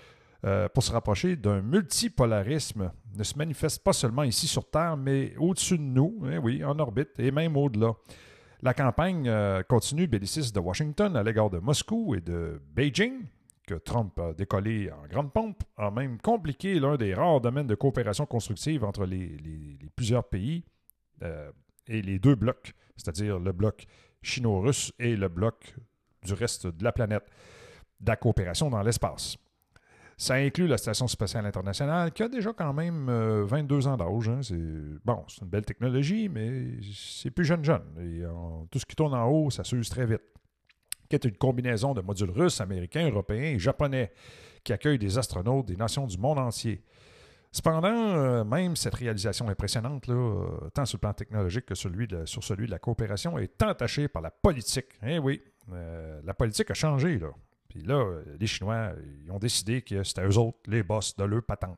euh, 0.45 0.69
pour 0.69 0.83
se 0.83 0.91
rapprocher 0.91 1.35
d'un 1.35 1.61
multipolarisme 1.61 2.91
ne 3.15 3.23
se 3.23 3.37
manifeste 3.37 3.83
pas 3.83 3.91
seulement 3.91 4.23
ici 4.23 4.47
sur 4.47 4.69
Terre, 4.69 4.95
mais 4.95 5.35
au-dessus 5.37 5.77
de 5.77 5.83
nous, 5.83 6.21
hein, 6.23 6.39
oui, 6.41 6.63
en 6.63 6.79
orbite 6.79 7.19
et 7.19 7.31
même 7.31 7.57
au-delà. 7.57 7.93
La 8.63 8.73
campagne 8.73 9.27
euh, 9.27 9.61
continue 9.61 10.07
belliciste 10.07 10.55
de 10.55 10.59
Washington 10.59 11.15
à 11.15 11.21
l'égard 11.21 11.49
de 11.51 11.59
Moscou 11.59 12.15
et 12.15 12.21
de 12.21 12.59
Beijing, 12.73 13.25
que 13.67 13.75
Trump 13.75 14.17
a 14.17 14.33
décollé 14.33 14.89
en 14.91 15.07
grande 15.07 15.31
pompe, 15.31 15.63
a 15.77 15.91
même 15.91 16.17
compliqué 16.19 16.79
l'un 16.79 16.95
des 16.95 17.13
rares 17.13 17.39
domaines 17.39 17.67
de 17.67 17.75
coopération 17.75 18.25
constructive 18.25 18.83
entre 18.83 19.05
les, 19.05 19.37
plusieurs 19.95 20.23
pays 20.23 20.63
euh, 21.21 21.51
et 21.87 22.01
les 22.01 22.17
deux 22.17 22.33
blocs, 22.33 22.73
c'est-à-dire 22.95 23.37
le 23.37 23.51
bloc 23.51 23.85
chino-russe 24.23 24.91
et 24.97 25.15
le 25.15 25.27
bloc 25.27 25.75
du 26.23 26.33
reste 26.33 26.65
de 26.65 26.83
la 26.83 26.91
planète, 26.91 27.29
de 27.99 28.09
la 28.09 28.15
coopération 28.15 28.71
dans 28.71 28.81
l'espace. 28.81 29.37
Ça 30.19 30.33
inclut 30.33 30.65
la 30.65 30.79
Station 30.79 31.07
spatiale 31.07 31.45
internationale, 31.45 32.11
qui 32.11 32.23
a 32.23 32.27
déjà 32.27 32.51
quand 32.51 32.73
même 32.73 33.05
22 33.05 33.75
euh, 33.87 33.89
ans 33.89 33.97
d'âge. 33.97 34.29
Hein. 34.29 34.39
C'est, 34.41 34.57
bon, 35.05 35.23
c'est 35.27 35.41
une 35.41 35.47
belle 35.47 35.63
technologie, 35.63 36.27
mais 36.27 36.79
c'est 36.91 37.29
plus 37.29 37.45
jeune-jeune. 37.45 37.83
Et 38.01 38.23
tout 38.71 38.79
ce 38.79 38.85
qui 38.85 38.95
tourne 38.95 39.13
en 39.13 39.27
haut, 39.27 39.51
ça 39.51 39.63
s'use 39.63 39.89
très 39.89 40.07
vite. 40.07 40.23
Qui 41.07 41.15
est 41.15 41.23
une 41.23 41.37
combinaison 41.37 41.93
de 41.93 42.01
modules 42.01 42.31
russes, 42.31 42.59
américains, 42.61 43.07
européens 43.07 43.53
et 43.53 43.59
japonais, 43.59 44.11
qui 44.63 44.73
accueillent 44.73 44.97
des 44.97 45.19
astronautes 45.19 45.67
des 45.67 45.75
nations 45.75 46.07
du 46.07 46.17
monde 46.17 46.39
entier. 46.39 46.83
Cependant, 47.51 47.87
euh, 47.93 48.43
même 48.43 48.75
cette 48.75 48.95
réalisation 48.95 49.47
impressionnante, 49.49 50.09
euh, 50.09 50.69
tant 50.73 50.85
sur 50.85 50.97
le 50.97 51.01
plan 51.01 51.13
technologique 51.13 51.67
que 51.67 51.75
sur 51.75 51.91
celui 52.43 52.65
de 52.65 52.71
la 52.71 52.79
coopération, 52.79 53.37
est 53.37 53.61
entachée 53.61 54.07
par 54.07 54.23
la 54.23 54.31
politique. 54.31 54.87
Eh 55.05 55.19
oui, 55.19 55.43
la 56.23 56.33
politique 56.33 56.71
a 56.71 56.73
changé. 56.73 57.19
Là. 57.19 57.27
Puis 57.69 57.81
là, 57.81 58.21
les 58.39 58.47
Chinois, 58.47 58.91
ils 59.23 59.31
ont 59.31 59.39
décidé 59.39 59.81
que 59.81 60.03
c'était 60.03 60.25
eux 60.25 60.37
autres, 60.37 60.57
les 60.67 60.83
boss 60.83 61.15
de 61.15 61.23
leur 61.23 61.43
patente. 61.43 61.77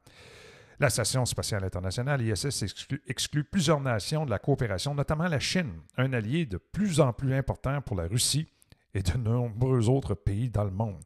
La 0.79 0.89
Station 0.89 1.25
spatiale 1.25 1.65
internationale, 1.65 2.21
ISS, 2.21 2.63
exclut, 3.05 3.43
plusieurs 3.43 3.81
nations 3.81 4.25
de 4.25 4.29
la 4.29 4.39
coopération, 4.39 4.95
notamment 4.95 5.27
la 5.27 5.39
Chine, 5.39 5.81
un 5.97 6.13
allié 6.13 6.45
de 6.45 6.57
plus 6.57 7.01
en 7.01 7.11
plus 7.11 7.33
important 7.33 7.81
pour 7.81 7.97
la 7.97 8.07
Russie 8.07 8.47
et 8.93 9.01
de 9.03 9.17
nombreux 9.17 9.89
autres 9.89 10.13
pays 10.13 10.49
dans 10.49 10.63
le 10.63 10.71
monde. 10.71 11.03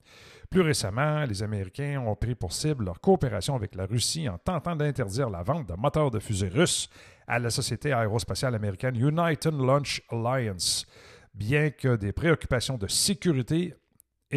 Plus 0.51 0.61
récemment, 0.61 1.25
les 1.25 1.41
Américains 1.41 1.99
ont 1.99 2.15
pris 2.15 2.35
pour 2.35 2.53
cible 2.53 2.85
leur 2.85 3.01
coopération 3.01 3.55
avec 3.55 3.73
la 3.73 3.87
Russie 3.87 4.29
en 4.29 4.37
tentant 4.37 4.75
d'interdire 4.75 5.31
la 5.31 5.41
vente 5.41 5.67
de 5.67 5.73
moteurs 5.73 6.11
de 6.11 6.19
fusées 6.19 6.49
russes 6.49 6.87
à 7.27 7.39
la 7.39 7.49
société 7.49 7.91
aérospatiale 7.91 8.53
américaine 8.53 8.95
United 8.95 9.53
Launch 9.55 10.03
Alliance. 10.11 10.85
Bien 11.33 11.71
que 11.71 11.95
des 11.95 12.11
préoccupations 12.11 12.77
de 12.77 12.85
sécurité 12.85 13.73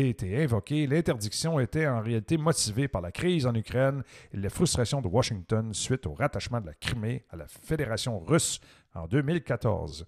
été 0.00 0.42
invoquée, 0.42 0.86
l'interdiction 0.86 1.58
était 1.60 1.86
en 1.86 2.00
réalité 2.00 2.36
motivée 2.36 2.88
par 2.88 3.00
la 3.02 3.12
crise 3.12 3.46
en 3.46 3.54
Ukraine 3.54 4.02
et 4.32 4.36
la 4.36 4.50
frustration 4.50 5.00
de 5.00 5.08
Washington 5.08 5.72
suite 5.72 6.06
au 6.06 6.14
rattachement 6.14 6.60
de 6.60 6.66
la 6.66 6.74
Crimée 6.74 7.24
à 7.30 7.36
la 7.36 7.46
Fédération 7.46 8.18
russe 8.18 8.60
en 8.94 9.06
2014. 9.06 10.04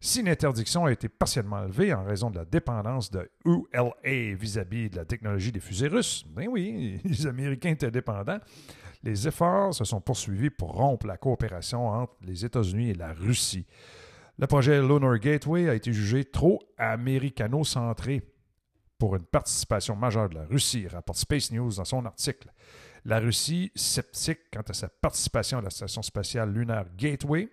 Si 0.00 0.22
l'interdiction 0.22 0.86
a 0.86 0.92
été 0.92 1.08
partiellement 1.08 1.60
levée 1.62 1.92
en 1.92 2.04
raison 2.04 2.30
de 2.30 2.38
la 2.38 2.44
dépendance 2.44 3.10
de 3.10 3.28
ULA 3.44 4.34
vis-à-vis 4.36 4.90
de 4.90 4.96
la 4.96 5.04
technologie 5.04 5.50
des 5.50 5.60
fusées 5.60 5.88
russes, 5.88 6.24
ben 6.28 6.46
oui, 6.48 7.00
les 7.04 7.26
Américains 7.26 7.70
étaient 7.70 7.90
dépendants, 7.90 8.38
les 9.02 9.26
efforts 9.26 9.74
se 9.74 9.84
sont 9.84 10.00
poursuivis 10.00 10.50
pour 10.50 10.72
rompre 10.72 11.06
la 11.06 11.16
coopération 11.16 11.88
entre 11.88 12.14
les 12.22 12.44
États-Unis 12.44 12.90
et 12.90 12.94
la 12.94 13.12
Russie. 13.12 13.66
Le 14.38 14.46
projet 14.46 14.80
Lunar 14.80 15.18
Gateway 15.18 15.68
a 15.68 15.74
été 15.74 15.92
jugé 15.92 16.24
trop 16.24 16.60
américano-centré 16.78 18.22
pour 18.98 19.16
une 19.16 19.24
participation 19.24 19.96
majeure 19.96 20.28
de 20.28 20.34
la 20.34 20.44
Russie, 20.44 20.88
rapporte 20.88 21.18
Space 21.18 21.52
News 21.52 21.72
dans 21.76 21.84
son 21.84 22.04
article. 22.04 22.52
La 23.04 23.20
Russie, 23.20 23.70
sceptique 23.74 24.50
quant 24.52 24.64
à 24.68 24.74
sa 24.74 24.88
participation 24.88 25.58
à 25.58 25.62
la 25.62 25.70
station 25.70 26.02
spatiale 26.02 26.52
lunaire 26.52 26.86
Gateway, 26.96 27.48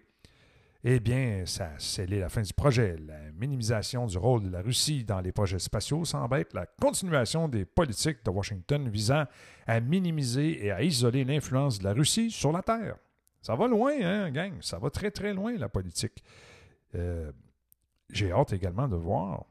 eh 0.88 1.00
bien, 1.00 1.44
ça 1.46 1.72
a 1.76 1.80
scellé 1.80 2.20
la 2.20 2.30
fin 2.30 2.44
du 2.44 2.54
projet. 2.54 2.96
La 3.08 3.32
minimisation 3.32 4.06
du 4.06 4.20
rôle 4.20 4.44
de 4.44 4.50
la 4.50 4.62
Russie 4.62 5.04
dans 5.04 5.20
les 5.20 5.32
projets 5.32 5.58
spatiaux 5.58 6.06
semble 6.06 6.38
être 6.38 6.54
la 6.54 6.68
continuation 6.68 7.48
des 7.48 7.66
politiques 7.66 8.24
de 8.24 8.30
Washington 8.30 8.88
visant 8.90 9.26
à 9.66 9.80
minimiser 9.80 10.64
et 10.64 10.72
à 10.72 10.84
isoler 10.84 11.24
l'influence 11.24 11.80
de 11.80 11.86
la 11.86 11.94
Russie 11.94 12.30
sur 12.30 12.52
la 12.52 12.62
Terre. 12.62 12.98
Ça 13.42 13.56
va 13.56 13.68
loin, 13.68 13.94
hein, 14.00 14.30
gang? 14.30 14.54
Ça 14.62 14.78
va 14.78 14.92
très, 14.92 15.10
très 15.10 15.34
loin, 15.34 15.58
la 15.58 15.70
politique. 15.70 16.24
Euh, 16.94 17.32
j'ai 18.12 18.32
hâte 18.32 18.54
également 18.54 18.88
de 18.88 18.96
voir 18.96 19.46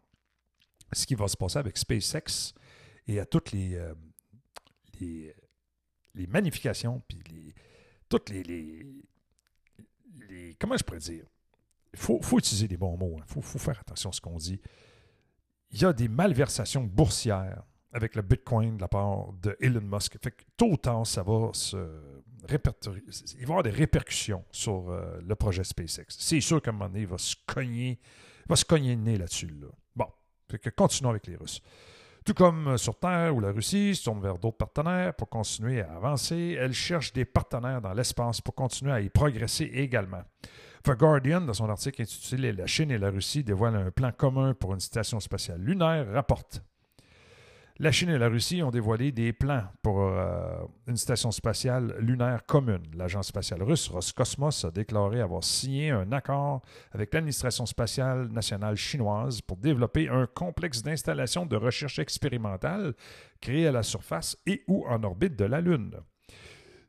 ce 0.93 1.07
qui 1.07 1.15
va 1.15 1.29
se 1.29 1.37
passer 1.37 1.59
avec 1.59 1.77
SpaceX 1.77 2.55
et 3.07 3.21
à 3.21 3.27
toutes 3.27 3.53
les, 3.53 3.75
euh, 3.75 3.95
les, 5.01 6.27
magnifications, 6.27 7.03
puis 7.09 7.19
les, 7.31 7.55
toutes 8.09 8.31
les, 8.31 8.43
les, 8.43 8.87
Comment 10.59 10.77
je 10.77 10.85
pourrais 10.85 10.99
dire? 10.99 11.27
Il 11.93 11.99
faut, 11.99 12.21
utiliser 12.39 12.67
des 12.67 12.77
bons 12.77 12.97
mots. 12.97 13.15
Il 13.17 13.21
hein. 13.21 13.25
faut, 13.27 13.41
faut, 13.41 13.59
faire 13.59 13.79
attention 13.79 14.11
à 14.11 14.13
ce 14.13 14.21
qu'on 14.21 14.37
dit. 14.37 14.61
Il 15.71 15.81
y 15.81 15.85
a 15.85 15.93
des 15.93 16.09
malversations 16.09 16.83
boursières 16.83 17.63
avec 17.93 18.17
le 18.17 18.23
Bitcoin 18.23 18.77
de 18.77 18.81
la 18.81 18.89
part 18.89 19.33
de 19.35 19.57
Elon 19.61 19.81
Musk. 19.81 20.17
Fait 20.23 20.33
que 20.33 20.43
tôt 20.57 20.77
tard, 20.77 21.07
ça 21.07 21.23
va 21.23 21.51
se 21.53 21.77
il 22.49 22.59
va 22.59 23.41
y 23.41 23.45
avoir 23.45 23.63
des 23.63 23.71
répercussions 23.71 24.45
sur 24.51 24.91
euh, 24.91 25.19
le 25.23 25.35
projet 25.35 25.65
SpaceX. 25.65 26.07
C'est 26.09 26.41
sûr 26.41 26.61
qu'à 26.61 26.71
un 26.71 26.73
moment 26.73 26.89
donné, 26.89 27.01
il 27.01 27.07
va 27.07 27.19
se 27.19 27.35
cogner, 27.47 27.99
va 28.49 28.57
se 28.57 28.65
cogner 28.65 28.95
le 28.95 29.03
nez 29.03 29.17
là-dessus. 29.17 29.47
Bon, 29.47 29.73
que 30.49 30.71
continuons 30.71 31.11
avec 31.11 31.27
les 31.27 31.37
Russes. 31.37 31.61
Tout 32.25 32.35
comme 32.35 32.69
euh, 32.69 32.77
sur 32.79 32.99
Terre, 32.99 33.37
où 33.37 33.41
la 33.41 33.53
Russie 33.53 33.95
se 33.95 34.05
tourne 34.05 34.23
vers 34.23 34.39
d'autres 34.39 34.57
partenaires 34.57 35.15
pour 35.15 35.29
continuer 35.29 35.83
à 35.83 35.97
avancer, 35.97 36.57
elle 36.59 36.73
cherche 36.73 37.13
des 37.13 37.27
partenaires 37.27 37.83
dans 37.83 37.93
l'espace 37.93 38.41
pour 38.41 38.55
continuer 38.55 38.93
à 38.93 39.01
y 39.01 39.11
progresser 39.11 39.65
également. 39.75 40.23
The 40.85 40.93
Guardian, 40.93 41.43
dans 41.43 41.53
son 41.53 41.69
article 41.69 42.03
intitulé 42.03 42.53
La 42.53 42.67
Chine 42.67 42.91
et 42.91 42.99
la 42.99 43.11
Russie 43.11 43.45
dévoilent 43.45 43.77
un 43.77 43.91
plan 43.91 44.11
commun 44.13 44.55
pour 44.55 44.73
une 44.73 44.81
station 44.81 45.21
spatiale 45.21 45.61
lunaire, 45.61 46.11
rapporte 46.13 46.63
la 47.81 47.91
Chine 47.91 48.11
et 48.11 48.19
la 48.19 48.29
Russie 48.29 48.63
ont 48.63 48.71
dévoilé 48.71 49.11
des 49.11 49.33
plans 49.33 49.65
pour 49.83 50.01
euh, 50.01 50.57
une 50.87 50.97
station 50.97 51.33
spatiale 51.33 51.97
lunaire 51.99 52.47
commune. 52.47 52.85
L'agence 52.95 53.29
spatiale 53.29 53.65
russe 53.65 53.89
Roscosmos 53.89 54.65
a 54.65 54.71
déclaré 54.71 55.21
avoir 55.21 55.43
signé 55.43 55.91
un 55.91 56.13
accord 56.13 56.63
avec 56.93 57.13
l'administration 57.13 57.67
spatiale 57.67 58.29
nationale 58.29 58.77
chinoise 58.77 59.41
pour 59.41 59.57
développer 59.57 60.09
un 60.09 60.27
complexe 60.27 60.83
d'installations 60.83 61.47
de 61.47 61.57
recherche 61.57 61.99
expérimentale 61.99 62.95
créé 63.41 63.67
à 63.67 63.73
la 63.73 63.83
surface 63.83 64.37
et 64.47 64.63
ou 64.69 64.87
en 64.87 65.03
orbite 65.03 65.37
de 65.37 65.45
la 65.45 65.61
Lune. 65.61 65.97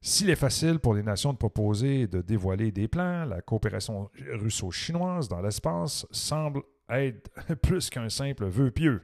S'il 0.01 0.29
est 0.29 0.35
facile 0.35 0.77
pour 0.77 0.93
les 0.93 1.01
nations 1.01 1.33
de 1.33 1.37
proposer 1.39 2.01
et 2.01 2.07
de 2.07 2.21
dévoiler 2.21 2.71
des 2.71 2.87
plans, 2.87 3.25
la 3.25 3.41
coopération 3.41 4.11
russo-chinoise 4.33 5.29
dans 5.29 5.41
l'espace 5.41 6.05
semble 6.11 6.61
être 6.89 7.31
plus 7.63 7.89
qu'un 7.89 8.09
simple 8.09 8.45
vœu 8.45 8.69
pieux. 8.69 9.01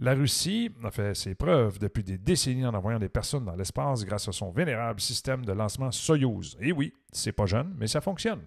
La 0.00 0.14
Russie 0.14 0.70
a 0.84 0.92
fait 0.92 1.12
ses 1.16 1.34
preuves 1.34 1.80
depuis 1.80 2.04
des 2.04 2.18
décennies 2.18 2.64
en 2.64 2.72
envoyant 2.72 3.00
des 3.00 3.08
personnes 3.08 3.44
dans 3.44 3.56
l'espace 3.56 4.04
grâce 4.04 4.28
à 4.28 4.32
son 4.32 4.52
vénérable 4.52 5.00
système 5.00 5.44
de 5.44 5.50
lancement 5.50 5.90
Soyouz. 5.90 6.56
Et 6.60 6.70
oui, 6.70 6.94
c'est 7.10 7.32
pas 7.32 7.46
jeune, 7.46 7.74
mais 7.76 7.88
ça 7.88 8.00
fonctionne. 8.00 8.42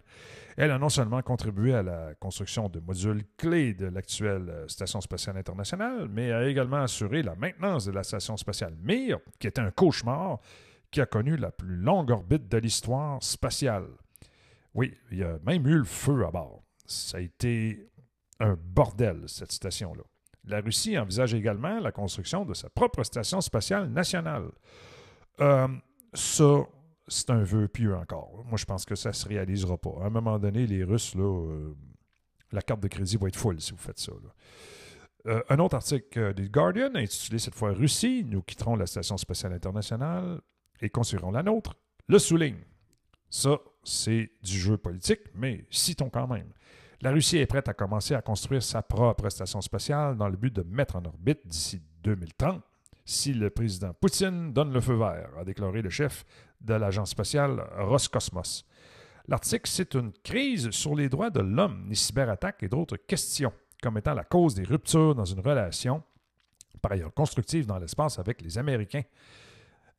Elle 0.56 0.72
a 0.72 0.78
non 0.78 0.88
seulement 0.88 1.22
contribué 1.22 1.74
à 1.74 1.84
la 1.84 2.16
construction 2.16 2.70
de 2.70 2.80
modules 2.80 3.24
clés 3.36 3.74
de 3.74 3.88
l'actuelle 3.88 4.50
euh, 4.50 4.68
Station 4.70 5.02
spatiale 5.02 5.36
internationale, 5.36 6.08
mais 6.10 6.32
a 6.32 6.48
également 6.48 6.84
assuré 6.84 7.22
la 7.22 7.36
maintenance 7.36 7.84
de 7.84 7.92
la 7.92 8.04
Station 8.04 8.38
spatiale 8.38 8.76
Mir, 8.82 9.20
qui 9.38 9.48
était 9.48 9.60
un 9.60 9.72
cauchemar, 9.72 10.40
qui 10.90 11.02
a 11.02 11.06
connu 11.06 11.36
la 11.36 11.52
plus 11.52 11.76
longue 11.76 12.12
orbite 12.12 12.48
de 12.48 12.58
l'histoire 12.60 13.22
spatiale. 13.22 13.88
Oui, 14.74 14.94
il 15.12 15.18
y 15.18 15.24
a 15.24 15.38
même 15.46 15.68
eu 15.68 15.80
le 15.80 15.84
feu 15.84 16.26
à 16.26 16.32
bord. 16.32 16.64
Ça 16.86 17.18
a 17.18 17.22
été 17.22 17.90
un 18.40 18.58
bordel, 18.58 19.24
cette 19.28 19.52
station-là. 19.52 20.04
La 20.46 20.60
Russie 20.60 20.98
envisage 20.98 21.34
également 21.34 21.80
la 21.80 21.92
construction 21.92 22.46
de 22.46 22.54
sa 22.54 22.70
propre 22.70 23.04
station 23.04 23.42
spatiale 23.42 23.90
nationale. 23.90 24.50
Euh, 25.40 25.68
ça, 26.14 26.66
c'est 27.08 27.30
un 27.30 27.44
vœu 27.44 27.68
pieux 27.68 27.96
encore. 27.96 28.44
Moi, 28.46 28.58
je 28.58 28.66
pense 28.66 28.86
que 28.86 28.96
ça 28.96 29.10
ne 29.10 29.14
se 29.14 29.28
réalisera 29.28 29.78
pas. 29.78 29.94
À 30.02 30.06
un 30.06 30.10
moment 30.10 30.40
donné, 30.40 30.66
les 30.66 30.84
Russes, 30.84 31.14
euh, 31.16 31.74
la 32.52 32.62
carte 32.62 32.82
de 32.82 32.88
crédit 32.88 33.18
va 33.18 33.28
être 33.28 33.36
full 33.36 33.60
si 33.62 33.72
vous 33.72 33.78
faites 33.78 34.00
ça. 34.00 34.14
Euh, 35.28 35.42
un 35.50 35.60
autre 35.60 35.76
article 35.76 36.34
des 36.34 36.50
Guardian, 36.50 36.96
intitulé 36.96 37.38
cette 37.38 37.56
fois 37.56 37.72
Russie, 37.72 38.26
nous 38.26 38.42
quitterons 38.42 38.76
la 38.76 38.88
Station 38.88 39.18
spatiale 39.18 39.54
internationale 39.54 40.42
et 40.82 40.90
construirons 40.90 41.32
la 41.32 41.44
nôtre, 41.44 41.76
le 42.08 42.18
souligne. 42.18 42.64
Ça, 43.30 43.60
c'est 43.84 44.32
du 44.42 44.60
jeu 44.60 44.78
politique, 44.78 45.22
mais 45.36 45.66
citons 45.70 46.10
quand 46.10 46.28
même. 46.28 46.52
La 47.02 47.10
Russie 47.12 47.38
est 47.40 47.48
prête 47.48 47.68
à 47.68 47.74
commencer 47.74 48.14
à 48.14 48.22
construire 48.22 48.62
sa 48.62 48.84
propre 48.84 49.28
station 49.30 49.60
spatiale 49.60 50.16
dans 50.16 50.30
le 50.30 50.38
but 50.38 50.54
de 50.54 50.62
mettre 50.62 50.98
en 50.98 51.06
orbite 51.06 51.42
d'ici 51.46 51.82
2030 52.04 52.62
si 53.06 53.34
le 53.34 53.50
président 53.50 53.92
Poutine 53.94 54.54
donne 54.54 54.72
le 54.72 54.80
feu 54.80 54.94
vert, 54.94 55.32
a 55.40 55.44
déclaré 55.44 55.82
le 55.82 55.90
chef 55.90 56.24
de 56.62 56.76
l'agence 56.76 57.10
spatiale 57.10 57.68
Roscosmos. 57.80 58.66
L'article 59.28 59.68
cite 59.68 59.96
une 59.96 60.12
crise 60.24 60.70
sur 60.70 60.94
les 60.94 61.10
droits 61.10 61.32
de 61.32 61.40
l'homme, 61.40 61.88
les 61.90 61.96
cyberattaques 61.96 62.62
et 62.62 62.70
d'autres 62.70 62.98
questions 62.98 63.52
comme 63.82 63.98
étant 63.98 64.14
la 64.14 64.24
cause 64.24 64.54
des 64.54 64.64
ruptures 64.64 65.16
dans 65.16 65.26
une 65.26 65.40
relation, 65.40 66.04
par 66.84 66.92
ailleurs 66.92 67.14
constructive 67.14 67.66
dans 67.66 67.80
l'espace 67.80 68.20
avec 68.20 68.42
les 68.42 68.60
Américains. 68.60 69.04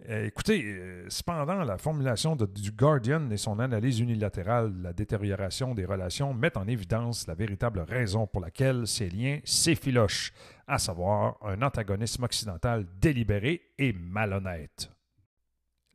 Euh, 0.09 0.27
écoutez, 0.27 0.65
euh, 0.65 1.07
cependant, 1.09 1.63
la 1.63 1.79
formulation 1.79 2.35
du 2.35 2.73
Guardian 2.73 3.31
et 3.31 3.37
son 3.37 3.61
analyse 3.61 4.01
unilatérale 4.01 4.77
de 4.77 4.83
la 4.83 4.93
détérioration 4.93 5.75
des 5.75 5.85
relations 5.85 6.35
mettent 6.35 6.57
en 6.57 6.67
évidence 6.67 7.29
la 7.29 7.35
véritable 7.35 7.81
raison 7.81 8.27
pour 8.27 8.41
laquelle 8.41 8.87
ces 8.89 9.09
liens 9.09 9.39
s'effilochent, 9.45 10.33
à 10.67 10.79
savoir 10.79 11.37
un 11.43 11.63
antagonisme 11.63 12.25
occidental 12.25 12.87
délibéré 13.01 13.63
et 13.79 13.93
malhonnête. 13.93 14.91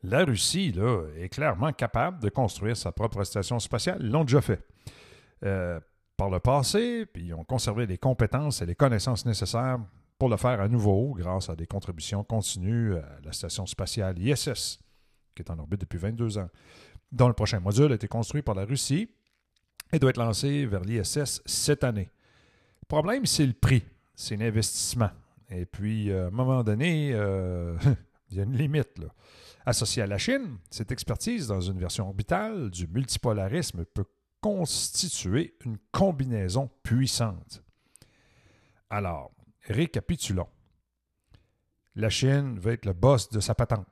La 0.04 0.24
Russie, 0.24 0.72
là, 0.72 1.06
est 1.18 1.30
clairement 1.30 1.74
capable 1.74 2.22
de 2.22 2.30
construire 2.30 2.78
sa 2.78 2.94
propre 2.94 3.24
station 3.26 3.60
spatiale. 3.60 4.02
L'ont 4.02 4.24
déjà 4.24 4.42
fait. 4.42 4.62
Euh, 5.44 5.80
par 6.16 6.30
le 6.32 6.40
passé, 6.40 7.06
puis 7.06 7.26
ils 7.26 7.34
ont 7.34 7.44
conservé 7.44 7.86
les 7.86 8.00
compétences 8.00 8.64
et 8.64 8.66
les 8.66 8.74
connaissances 8.74 9.26
nécessaires 9.26 9.80
pour 10.18 10.30
le 10.30 10.38
faire 10.38 10.60
à 10.62 10.68
nouveau 10.68 11.14
grâce 11.14 11.50
à 11.50 11.56
des 11.56 11.68
contributions 11.68 12.24
continues 12.24 12.96
à 12.96 13.20
la 13.24 13.32
station 13.32 13.66
spatiale 13.66 14.18
ISS, 14.20 14.80
qui 15.36 15.44
est 15.44 15.52
en 15.52 15.60
orbite 15.60 15.82
depuis 15.82 16.00
22 16.00 16.40
ans, 16.40 16.50
dont 17.12 17.28
le 17.28 17.34
prochain 17.34 17.60
module 17.60 17.92
a 17.92 17.96
été 17.96 18.08
construit 18.08 18.42
par 18.42 18.56
la 18.56 18.66
Russie 18.66 19.10
et 19.92 20.00
doit 20.00 20.10
être 20.10 20.18
lancé 20.18 20.66
vers 20.66 20.82
l'ISS 20.82 21.42
cette 21.46 21.84
année. 21.84 22.10
Le 22.82 22.88
problème, 22.88 23.26
c'est 23.26 23.46
le 23.46 23.54
prix, 23.54 23.84
c'est 24.16 24.36
l'investissement. 24.36 25.10
Et 25.50 25.66
puis, 25.66 26.12
euh, 26.12 26.26
à 26.26 26.28
un 26.28 26.32
moment 26.32 26.64
donné, 26.64 27.12
euh, 27.14 27.78
il 28.32 28.38
y 28.38 28.40
a 28.40 28.44
une 28.44 28.58
limite. 28.58 28.98
Là. 28.98 29.08
Associée 29.66 30.04
à 30.04 30.08
la 30.08 30.18
Chine, 30.18 30.58
cette 30.70 30.92
expertise 30.92 31.48
dans 31.48 31.62
une 31.62 31.80
version 31.80 32.08
orbitale 32.08 32.70
du 32.70 32.88
multipolarisme 32.88 33.86
peut 33.86 34.06
constituer 34.42 35.56
une 35.66 35.78
combinaison 35.92 36.70
puissante. 36.84 37.64
Alors, 38.90 39.32
Récapitulons. 39.68 40.48
La 41.96 42.10
Chine 42.10 42.60
veut 42.60 42.74
être 42.74 42.86
le 42.86 42.94
boss 42.94 43.30
de 43.30 43.40
sa 43.40 43.56
patente. 43.56 43.88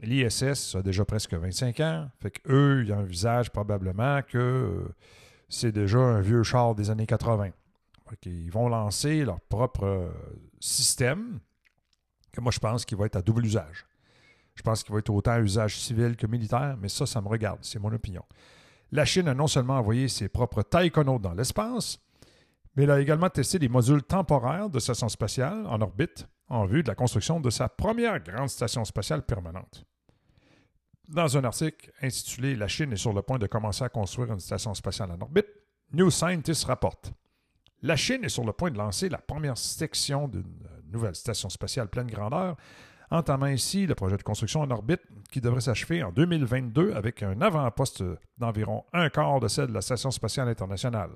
L'ISS 0.00 0.76
a 0.76 0.82
déjà 0.82 1.04
presque 1.04 1.34
25 1.34 1.80
ans, 1.80 2.10
fait 2.20 2.30
qu'eux, 2.30 2.84
ils 2.84 2.92
envisagent 2.92 3.50
probablement 3.50 4.22
que 4.22 4.38
euh, 4.38 4.94
c'est 5.48 5.72
déjà 5.72 5.98
un 5.98 6.20
vieux 6.20 6.42
char 6.42 6.74
des 6.74 6.90
années 6.90 7.06
80. 7.06 7.50
Ils 8.24 8.50
vont 8.50 8.68
lancer 8.68 9.24
leur 9.24 9.40
propre 9.40 9.84
euh, 9.84 10.08
système, 10.60 11.40
que 12.32 12.40
moi 12.40 12.52
je 12.52 12.58
pense 12.58 12.84
qu'il 12.84 12.96
va 12.96 13.06
être 13.06 13.16
à 13.16 13.22
double 13.22 13.44
usage. 13.44 13.86
Je 14.54 14.62
pense 14.62 14.82
qu'il 14.82 14.92
va 14.92 15.00
être 15.00 15.10
autant 15.10 15.32
à 15.32 15.40
usage 15.40 15.78
civil 15.78 16.16
que 16.16 16.26
militaire, 16.26 16.76
mais 16.80 16.88
ça, 16.88 17.06
ça 17.06 17.20
me 17.20 17.28
regarde, 17.28 17.58
c'est 17.62 17.78
mon 17.78 17.92
opinion. 17.92 18.24
La 18.90 19.04
Chine 19.04 19.28
a 19.28 19.34
non 19.34 19.46
seulement 19.46 19.78
envoyé 19.78 20.08
ses 20.08 20.28
propres 20.28 20.62
taïkonautes 20.62 21.22
dans 21.22 21.34
l'espace, 21.34 22.00
il 22.84 22.90
a 22.90 23.00
également 23.00 23.28
testé 23.28 23.58
des 23.58 23.68
modules 23.68 24.02
temporaires 24.02 24.70
de 24.70 24.78
station 24.78 25.08
spatiale 25.08 25.66
en 25.66 25.80
orbite 25.80 26.26
en 26.48 26.64
vue 26.64 26.82
de 26.82 26.88
la 26.88 26.94
construction 26.94 27.40
de 27.40 27.50
sa 27.50 27.68
première 27.68 28.20
grande 28.20 28.48
station 28.48 28.84
spatiale 28.84 29.22
permanente. 29.22 29.84
Dans 31.08 31.36
un 31.36 31.44
article 31.44 31.90
intitulé 32.02 32.54
La 32.54 32.68
Chine 32.68 32.92
est 32.92 32.96
sur 32.96 33.12
le 33.12 33.22
point 33.22 33.38
de 33.38 33.46
commencer 33.46 33.84
à 33.84 33.88
construire 33.88 34.32
une 34.32 34.40
station 34.40 34.74
spatiale 34.74 35.10
en 35.10 35.20
orbite, 35.20 35.48
New 35.92 36.10
Scientist 36.10 36.64
rapporte 36.64 37.12
La 37.82 37.96
Chine 37.96 38.24
est 38.24 38.28
sur 38.28 38.44
le 38.44 38.52
point 38.52 38.70
de 38.70 38.76
lancer 38.76 39.08
la 39.08 39.18
première 39.18 39.56
section 39.56 40.28
d'une 40.28 40.44
nouvelle 40.92 41.14
station 41.14 41.48
spatiale 41.48 41.88
pleine 41.88 42.08
grandeur, 42.08 42.56
entamant 43.10 43.46
ainsi 43.46 43.86
le 43.86 43.94
projet 43.94 44.18
de 44.18 44.22
construction 44.22 44.60
en 44.60 44.70
orbite 44.70 45.00
qui 45.30 45.40
devrait 45.40 45.62
s'achever 45.62 46.02
en 46.02 46.12
2022 46.12 46.92
avec 46.92 47.22
un 47.22 47.40
avant-poste 47.40 48.04
d'environ 48.36 48.84
un 48.92 49.08
quart 49.08 49.40
de 49.40 49.48
celle 49.48 49.68
de 49.68 49.72
la 49.72 49.80
Station 49.80 50.10
spatiale 50.10 50.48
internationale. 50.48 51.10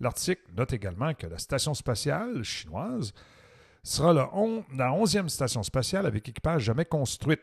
L'article 0.00 0.42
note 0.56 0.72
également 0.72 1.14
que 1.14 1.26
la 1.26 1.38
station 1.38 1.74
spatiale 1.74 2.42
chinoise 2.42 3.12
sera 3.82 4.12
la 4.12 4.26
11e 4.26 5.28
station 5.28 5.62
spatiale 5.62 6.06
avec 6.06 6.28
équipage 6.28 6.62
jamais 6.62 6.84
construite. 6.86 7.40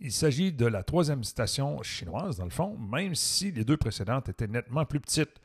Il 0.00 0.12
s'agit 0.12 0.52
de 0.52 0.66
la 0.66 0.82
troisième 0.82 1.22
station 1.22 1.82
chinoise, 1.82 2.36
dans 2.38 2.44
le 2.44 2.50
fond, 2.50 2.76
même 2.76 3.14
si 3.14 3.52
les 3.52 3.64
deux 3.64 3.76
précédentes 3.76 4.28
étaient 4.28 4.48
nettement 4.48 4.84
plus 4.84 5.00
petites. 5.00 5.40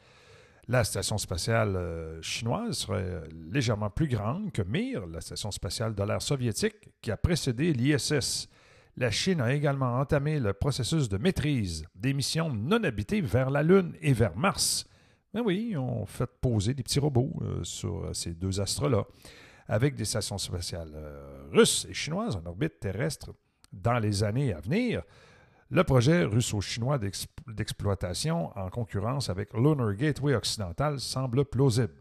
La 0.67 0.83
station 0.83 1.17
spatiale 1.17 1.75
euh, 1.75 2.21
chinoise 2.21 2.77
serait 2.77 3.23
légèrement 3.51 3.89
plus 3.89 4.07
grande 4.07 4.51
que 4.51 4.61
Mir, 4.61 5.07
la 5.07 5.21
station 5.21 5.49
spatiale 5.51 5.95
de 5.95 6.03
l'ère 6.03 6.21
soviétique, 6.21 6.89
qui 7.01 7.11
a 7.11 7.17
précédé 7.17 7.73
l'ISS. 7.73 8.47
La 8.95 9.09
Chine 9.09 9.41
a 9.41 9.53
également 9.53 9.99
entamé 9.99 10.39
le 10.39 10.53
processus 10.53 11.09
de 11.09 11.17
maîtrise 11.17 11.85
des 11.95 12.13
missions 12.13 12.53
non 12.53 12.83
habitées 12.83 13.21
vers 13.21 13.49
la 13.49 13.63
Lune 13.63 13.93
et 14.01 14.13
vers 14.13 14.35
Mars. 14.37 14.85
Ben 15.33 15.41
oui, 15.45 15.75
on 15.77 16.05
fait 16.05 16.29
poser 16.41 16.73
des 16.73 16.81
petits 16.81 16.99
robots 16.99 17.31
euh, 17.41 17.63
sur 17.63 18.05
euh, 18.05 18.13
ces 18.13 18.33
deux 18.33 18.59
astres-là, 18.59 19.05
avec 19.67 19.95
des 19.95 20.05
stations 20.05 20.39
spatiales 20.39 20.91
euh, 20.95 21.47
russes 21.51 21.85
et 21.87 21.93
chinoises 21.93 22.35
en 22.35 22.45
orbite 22.47 22.79
terrestre 22.79 23.29
dans 23.71 23.99
les 23.99 24.23
années 24.23 24.53
à 24.53 24.59
venir. 24.59 25.03
Le 25.69 25.83
projet 25.83 26.23
russo-chinois 26.23 26.99
d'exploitation 27.45 28.57
en 28.57 28.71
concurrence 28.71 29.29
avec 29.29 29.53
Lunar 29.53 29.93
Gateway 29.93 30.33
occidental 30.33 30.99
semble 30.99 31.45
plausible. 31.45 31.93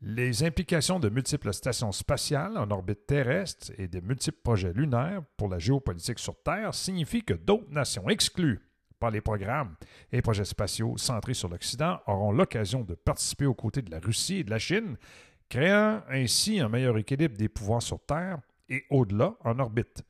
Les 0.00 0.42
implications 0.42 0.98
de 0.98 1.10
multiples 1.10 1.52
stations 1.52 1.92
spatiales 1.92 2.56
en 2.56 2.70
orbite 2.70 3.06
terrestre 3.06 3.72
et 3.76 3.88
de 3.88 4.00
multiples 4.00 4.40
projets 4.42 4.72
lunaires 4.72 5.22
pour 5.36 5.48
la 5.48 5.58
géopolitique 5.58 6.18
sur 6.18 6.42
Terre 6.42 6.74
signifient 6.74 7.24
que 7.24 7.34
d'autres 7.34 7.70
nations 7.70 8.08
exclues 8.08 8.65
par 8.98 9.10
les 9.10 9.20
programmes 9.20 9.74
et 10.12 10.22
projets 10.22 10.44
spatiaux 10.44 10.96
centrés 10.96 11.34
sur 11.34 11.48
l'Occident 11.48 12.00
auront 12.06 12.32
l'occasion 12.32 12.82
de 12.82 12.94
participer 12.94 13.46
aux 13.46 13.54
côtés 13.54 13.82
de 13.82 13.90
la 13.90 13.98
Russie 13.98 14.38
et 14.38 14.44
de 14.44 14.50
la 14.50 14.58
Chine, 14.58 14.96
créant 15.48 16.02
ainsi 16.08 16.60
un 16.60 16.68
meilleur 16.68 16.96
équilibre 16.98 17.36
des 17.36 17.48
pouvoirs 17.48 17.82
sur 17.82 18.00
Terre 18.04 18.38
et 18.68 18.84
au-delà 18.90 19.34
en 19.44 19.58
orbite. 19.58 20.02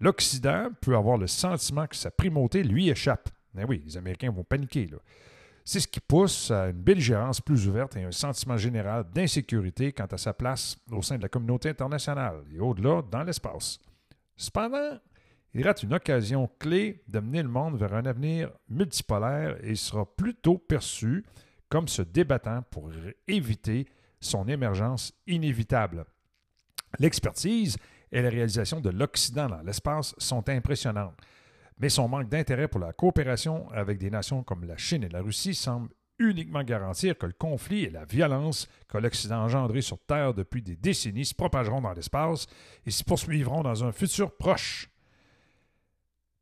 L'Occident 0.00 0.68
peut 0.80 0.96
avoir 0.96 1.16
le 1.16 1.26
sentiment 1.26 1.86
que 1.86 1.96
sa 1.96 2.10
primauté 2.10 2.62
lui 2.62 2.88
échappe. 2.88 3.28
Mais 3.54 3.64
oui, 3.64 3.82
les 3.84 3.96
Américains 3.96 4.30
vont 4.30 4.44
paniquer. 4.44 4.86
Là. 4.86 4.98
C'est 5.64 5.80
ce 5.80 5.88
qui 5.88 6.00
pousse 6.00 6.50
à 6.50 6.68
une 6.68 6.80
belligérance 6.80 7.40
plus 7.40 7.68
ouverte 7.68 7.96
et 7.96 8.04
un 8.04 8.12
sentiment 8.12 8.56
général 8.56 9.04
d'insécurité 9.12 9.92
quant 9.92 10.06
à 10.06 10.16
sa 10.16 10.32
place 10.32 10.78
au 10.90 11.02
sein 11.02 11.16
de 11.16 11.22
la 11.22 11.28
communauté 11.28 11.68
internationale 11.68 12.42
et 12.54 12.60
au-delà 12.60 13.02
dans 13.02 13.22
l'espace. 13.22 13.78
Cependant, 14.36 14.98
il 15.54 15.66
rate 15.66 15.82
une 15.82 15.94
occasion 15.94 16.50
clé 16.58 17.02
de 17.08 17.20
mener 17.20 17.42
le 17.42 17.48
monde 17.48 17.76
vers 17.76 17.94
un 17.94 18.06
avenir 18.06 18.50
multipolaire 18.68 19.56
et 19.62 19.74
sera 19.74 20.04
plutôt 20.04 20.58
perçu 20.58 21.24
comme 21.68 21.88
se 21.88 22.02
débattant 22.02 22.62
pour 22.70 22.90
éviter 23.26 23.86
son 24.20 24.46
émergence 24.48 25.12
inévitable. 25.26 26.04
L'expertise 26.98 27.76
et 28.10 28.22
la 28.22 28.30
réalisation 28.30 28.80
de 28.80 28.90
l'Occident 28.90 29.48
dans 29.48 29.62
l'espace 29.62 30.14
sont 30.18 30.48
impressionnantes, 30.48 31.18
mais 31.78 31.88
son 31.88 32.08
manque 32.08 32.28
d'intérêt 32.28 32.68
pour 32.68 32.80
la 32.80 32.92
coopération 32.92 33.70
avec 33.70 33.98
des 33.98 34.10
nations 34.10 34.42
comme 34.42 34.64
la 34.64 34.76
Chine 34.76 35.04
et 35.04 35.08
la 35.08 35.22
Russie 35.22 35.54
semble 35.54 35.90
uniquement 36.18 36.64
garantir 36.64 37.16
que 37.16 37.26
le 37.26 37.32
conflit 37.32 37.84
et 37.84 37.90
la 37.90 38.04
violence 38.04 38.68
que 38.88 38.98
l'Occident 38.98 39.36
a 39.36 39.44
engendrés 39.44 39.82
sur 39.82 39.98
Terre 39.98 40.34
depuis 40.34 40.62
des 40.62 40.76
décennies 40.76 41.26
se 41.26 41.34
propageront 41.34 41.80
dans 41.80 41.92
l'espace 41.92 42.46
et 42.84 42.90
se 42.90 43.04
poursuivront 43.04 43.62
dans 43.62 43.84
un 43.84 43.92
futur 43.92 44.36
proche. 44.36 44.90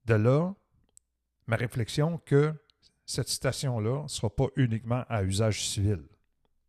De 0.06 0.14
là, 0.14 0.54
ma 1.48 1.56
réflexion 1.56 2.18
que 2.24 2.54
cette 3.04 3.28
station-là 3.28 4.04
ne 4.04 4.08
sera 4.08 4.30
pas 4.30 4.46
uniquement 4.54 5.04
à 5.08 5.24
usage 5.24 5.66
civil. 5.66 6.00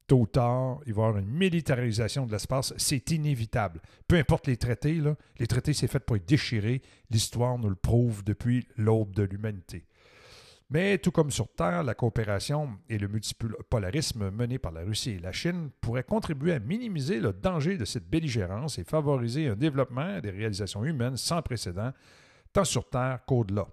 Tôt 0.07 0.21
ou 0.21 0.27
tard, 0.27 0.79
il 0.85 0.93
va 0.93 1.03
y 1.03 1.05
avoir 1.05 1.17
une 1.17 1.29
militarisation 1.29 2.25
de 2.25 2.31
l'espace, 2.31 2.73
c'est 2.77 3.11
inévitable. 3.11 3.81
Peu 4.07 4.15
importe 4.15 4.47
les 4.47 4.57
traités, 4.57 5.01
les 5.37 5.47
traités, 5.47 5.73
c'est 5.73 5.87
fait 5.87 5.99
pour 5.99 6.15
être 6.15 6.27
déchirés. 6.27 6.81
L'histoire 7.11 7.59
nous 7.59 7.69
le 7.69 7.75
prouve 7.75 8.23
depuis 8.23 8.67
l'aube 8.77 9.13
de 9.13 9.23
l'humanité. 9.23 9.85
Mais 10.69 10.97
tout 10.97 11.11
comme 11.11 11.31
sur 11.31 11.47
Terre, 11.53 11.83
la 11.83 11.93
coopération 11.93 12.77
et 12.89 12.97
le 12.97 13.07
multipolarisme 13.07 14.31
mené 14.31 14.57
par 14.57 14.71
la 14.71 14.81
Russie 14.81 15.11
et 15.11 15.19
la 15.19 15.31
Chine 15.31 15.69
pourraient 15.79 16.03
contribuer 16.03 16.53
à 16.53 16.59
minimiser 16.59 17.19
le 17.19 17.33
danger 17.33 17.77
de 17.77 17.85
cette 17.85 18.09
belligérance 18.09 18.79
et 18.79 18.83
favoriser 18.83 19.47
un 19.47 19.55
développement 19.55 20.19
des 20.19 20.31
réalisations 20.31 20.83
humaines 20.83 21.17
sans 21.17 21.41
précédent 21.41 21.93
tant 22.57 22.63
sur 22.63 22.89
Terre 22.89 23.19
qu'au-delà. 23.27 23.67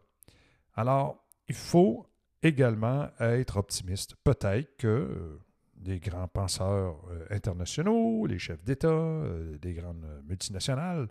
Alors, 0.75 1.25
il 1.49 1.55
faut 1.55 2.07
également 2.43 3.09
être 3.19 3.57
optimiste. 3.57 4.15
Peut-être 4.17 4.77
que 4.77 4.87
euh, 4.87 5.41
des 5.75 5.99
grands 6.01 6.29
penseurs 6.29 7.01
euh, 7.11 7.25
internationaux, 7.31 8.27
les 8.27 8.39
chefs 8.39 8.63
d'État, 8.63 8.89
euh, 8.89 9.57
des 9.57 9.73
grandes 9.73 10.05
multinationales, 10.29 11.09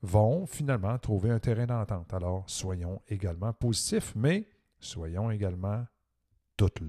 vont 0.00 0.46
finalement 0.46 0.98
trouver 0.98 1.30
un 1.30 1.40
terrain 1.40 1.66
d'entente. 1.66 2.14
Alors, 2.14 2.44
soyons 2.46 3.02
également 3.08 3.52
positifs, 3.52 4.14
mais 4.16 4.48
soyons 4.80 5.30
également 5.30 5.84
toutes. 6.56 6.80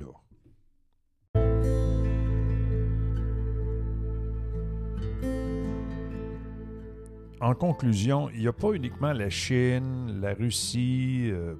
En 7.41 7.53
conclusion, 7.53 8.29
il 8.33 8.41
n'y 8.41 8.47
a 8.47 8.53
pas 8.53 8.71
uniquement 8.71 9.13
la 9.13 9.29
Chine, 9.29 10.19
la 10.21 10.33
Russie, 10.33 11.29
euh, 11.31 11.55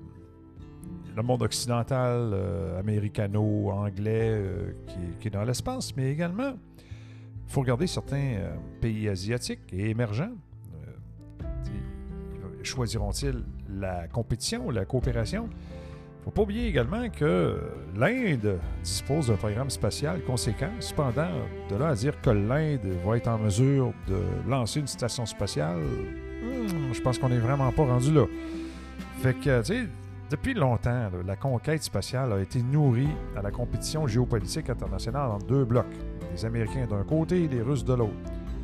le 1.15 1.23
monde 1.23 1.41
occidental, 1.41 2.31
euh, 2.33 2.79
américano, 2.79 3.69
anglais, 3.71 4.29
euh, 4.31 4.71
qui, 5.19 5.27
est 5.27 5.31
dans 5.31 5.43
l'espace, 5.43 5.95
mais 5.95 6.11
également, 6.11 6.53
il 6.53 7.51
faut 7.51 7.61
regarder 7.61 7.88
certains 7.88 8.38
pays 8.81 9.07
asiatiques 9.09 9.71
et 9.71 9.89
émergents. 9.89 10.33
choisiront-ils 12.63 13.43
la 13.69 14.07
compétition 14.07 14.65
ou 14.65 14.71
la 14.71 14.85
coopération? 14.85 15.47
Faut 16.25 16.31
pas 16.31 16.41
oublier 16.41 16.67
également 16.67 17.07
que 17.09 17.55
l'Inde 17.95 18.57
dispose 18.83 19.27
d'un 19.27 19.35
programme 19.35 19.69
spatial 19.69 20.21
conséquent. 20.23 20.71
Cependant, 20.79 21.29
de 21.69 21.75
là 21.75 21.89
à 21.89 21.95
dire 21.95 22.19
que 22.19 22.31
l'Inde 22.31 22.88
va 23.05 23.17
être 23.17 23.27
en 23.27 23.38
mesure 23.38 23.93
de 24.07 24.17
lancer 24.49 24.79
une 24.79 24.88
station 24.88 25.27
spatiale, 25.27 25.77
hmm, 25.77 26.93
je 26.93 27.01
pense 27.01 27.19
qu'on 27.19 27.29
n'est 27.29 27.38
vraiment 27.38 27.71
pas 27.71 27.85
rendu 27.85 28.11
là. 28.11 28.25
Fait 29.19 29.35
que, 29.35 29.59
tu 29.59 29.65
sais, 29.65 29.88
depuis 30.31 30.55
longtemps, 30.55 31.11
la 31.27 31.35
conquête 31.35 31.83
spatiale 31.83 32.33
a 32.33 32.39
été 32.39 32.63
nourrie 32.63 33.15
à 33.38 33.43
la 33.43 33.51
compétition 33.51 34.07
géopolitique 34.07 34.71
internationale 34.71 35.29
en 35.29 35.38
deux 35.38 35.63
blocs. 35.63 35.85
Les 36.33 36.43
Américains 36.43 36.88
d'un 36.88 37.03
côté 37.03 37.43
et 37.43 37.47
les 37.47 37.61
Russes 37.61 37.85
de 37.85 37.93
l'autre. 37.93 38.15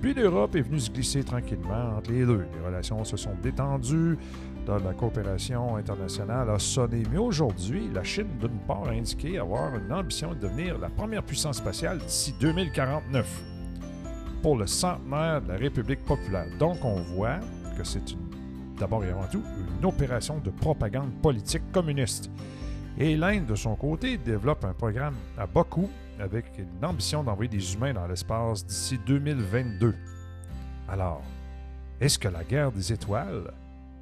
Puis 0.02 0.16
l'Europe 0.16 0.56
est 0.56 0.62
venue 0.62 0.80
se 0.80 0.90
glisser 0.90 1.24
tranquillement 1.24 1.96
entre 1.96 2.12
les 2.12 2.26
deux. 2.26 2.48
Les 2.58 2.66
relations 2.66 3.04
se 3.04 3.18
sont 3.18 3.36
détendues, 3.44 4.18
la 4.68 4.94
coopération 4.94 5.76
internationale 5.76 6.50
a 6.50 6.60
sonné. 6.60 7.04
Mais 7.12 7.18
aujourd'hui, 7.18 7.90
la 7.94 8.04
Chine, 8.04 8.28
d'une 8.40 8.60
part, 8.68 8.88
a 8.88 8.92
indiqué 8.92 9.38
avoir 9.38 9.76
une 9.76 9.92
ambition 9.92 10.34
de 10.34 10.40
devenir 10.40 10.78
la 10.78 10.90
première 10.90 11.24
puissance 11.24 11.58
spatiale 11.58 12.00
d'ici 12.00 12.34
2049 12.40 13.44
pour 14.42 14.58
le 14.58 14.68
centenaire 14.68 15.42
de 15.42 15.50
la 15.50 15.58
République 15.58 16.04
populaire. 16.06 16.48
Donc, 16.58 16.84
on 16.84 17.02
voit 17.16 17.40
que 17.78 17.84
c'est 17.84 18.16
d'abord 18.80 19.04
et 19.04 19.10
avant 19.10 19.28
tout 19.28 19.44
une 19.80 19.86
opération 19.86 20.40
de 20.40 20.50
propagande 20.50 21.12
politique 21.22 21.72
communiste. 21.72 22.30
Et 22.98 23.16
l'Inde, 23.16 23.46
de 23.46 23.56
son 23.56 23.76
côté, 23.76 24.18
développe 24.18 24.66
un 24.66 24.74
programme 24.74 25.16
à 25.38 25.46
bas 25.46 25.64
coût 25.64 25.90
avec 26.20 26.46
une 26.58 26.86
ambition 26.86 27.24
d'envoyer 27.24 27.50
des 27.50 27.74
humains 27.74 27.94
dans 27.94 28.08
l'espace 28.08 28.66
d'ici 28.66 29.00
2022. 29.06 29.96
Alors, 30.88 31.22
est-ce 32.00 32.20
que 32.20 32.28
la 32.28 32.44
guerre 32.44 32.72
des 32.72 32.92
étoiles 32.92 33.52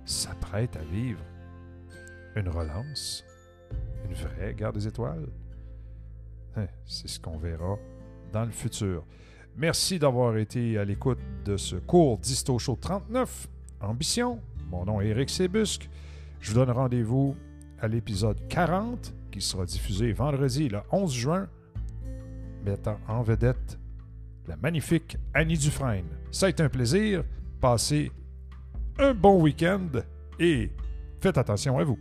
s'apprête 0.10 0.76
à 0.76 0.84
vivre 0.84 1.20
une 2.36 2.50
relance, 2.50 3.24
une 4.06 4.14
vraie 4.14 4.54
guerre 4.54 4.74
des 4.74 4.88
étoiles? 4.88 5.30
Hein, 6.56 6.68
c'est 6.86 7.08
ce 7.08 7.20
qu'on 7.20 7.38
verra 7.38 7.78
dans 8.34 8.46
le 8.46 8.52
futur. 8.52 9.06
Merci 9.56 10.00
d'avoir 10.00 10.38
été 10.38 10.78
à 10.78 10.86
l'écoute 10.86 11.20
de 11.46 11.58
ce 11.58 11.76
cours 11.76 12.18
d'Histo 12.18 12.58
Show 12.58 12.78
39, 12.80 13.48
Ambition. 13.82 14.40
Mon 14.70 14.86
nom 14.86 15.02
est 15.02 15.08
Eric 15.08 15.30
Sébusque. 15.30 15.90
Je 16.40 16.52
vous 16.52 16.56
donne 16.56 16.72
rendez-vous 16.72 17.36
à 17.80 17.88
l'épisode 17.88 18.40
40 18.48 19.14
qui 19.32 19.42
sera 19.42 19.66
diffusé 19.66 20.12
vendredi 20.12 20.70
le 20.70 20.80
11 20.92 21.14
juin, 21.14 21.48
mettant 22.66 23.00
en 23.08 23.22
vedette 23.22 23.78
la 24.48 24.56
magnifique 24.58 25.18
Annie 25.34 25.58
Dufresne. 25.58 26.08
Ça 26.32 26.48
a 26.48 26.50
été 26.50 26.64
un 26.64 26.70
plaisir. 26.70 27.24
Passez 27.62 28.12
un 29.00 29.14
bon 29.14 29.42
week-end 29.42 29.90
et 30.40 30.70
faites 31.22 31.38
attention 31.38 31.80
à 31.80 31.84
vous. 31.84 31.98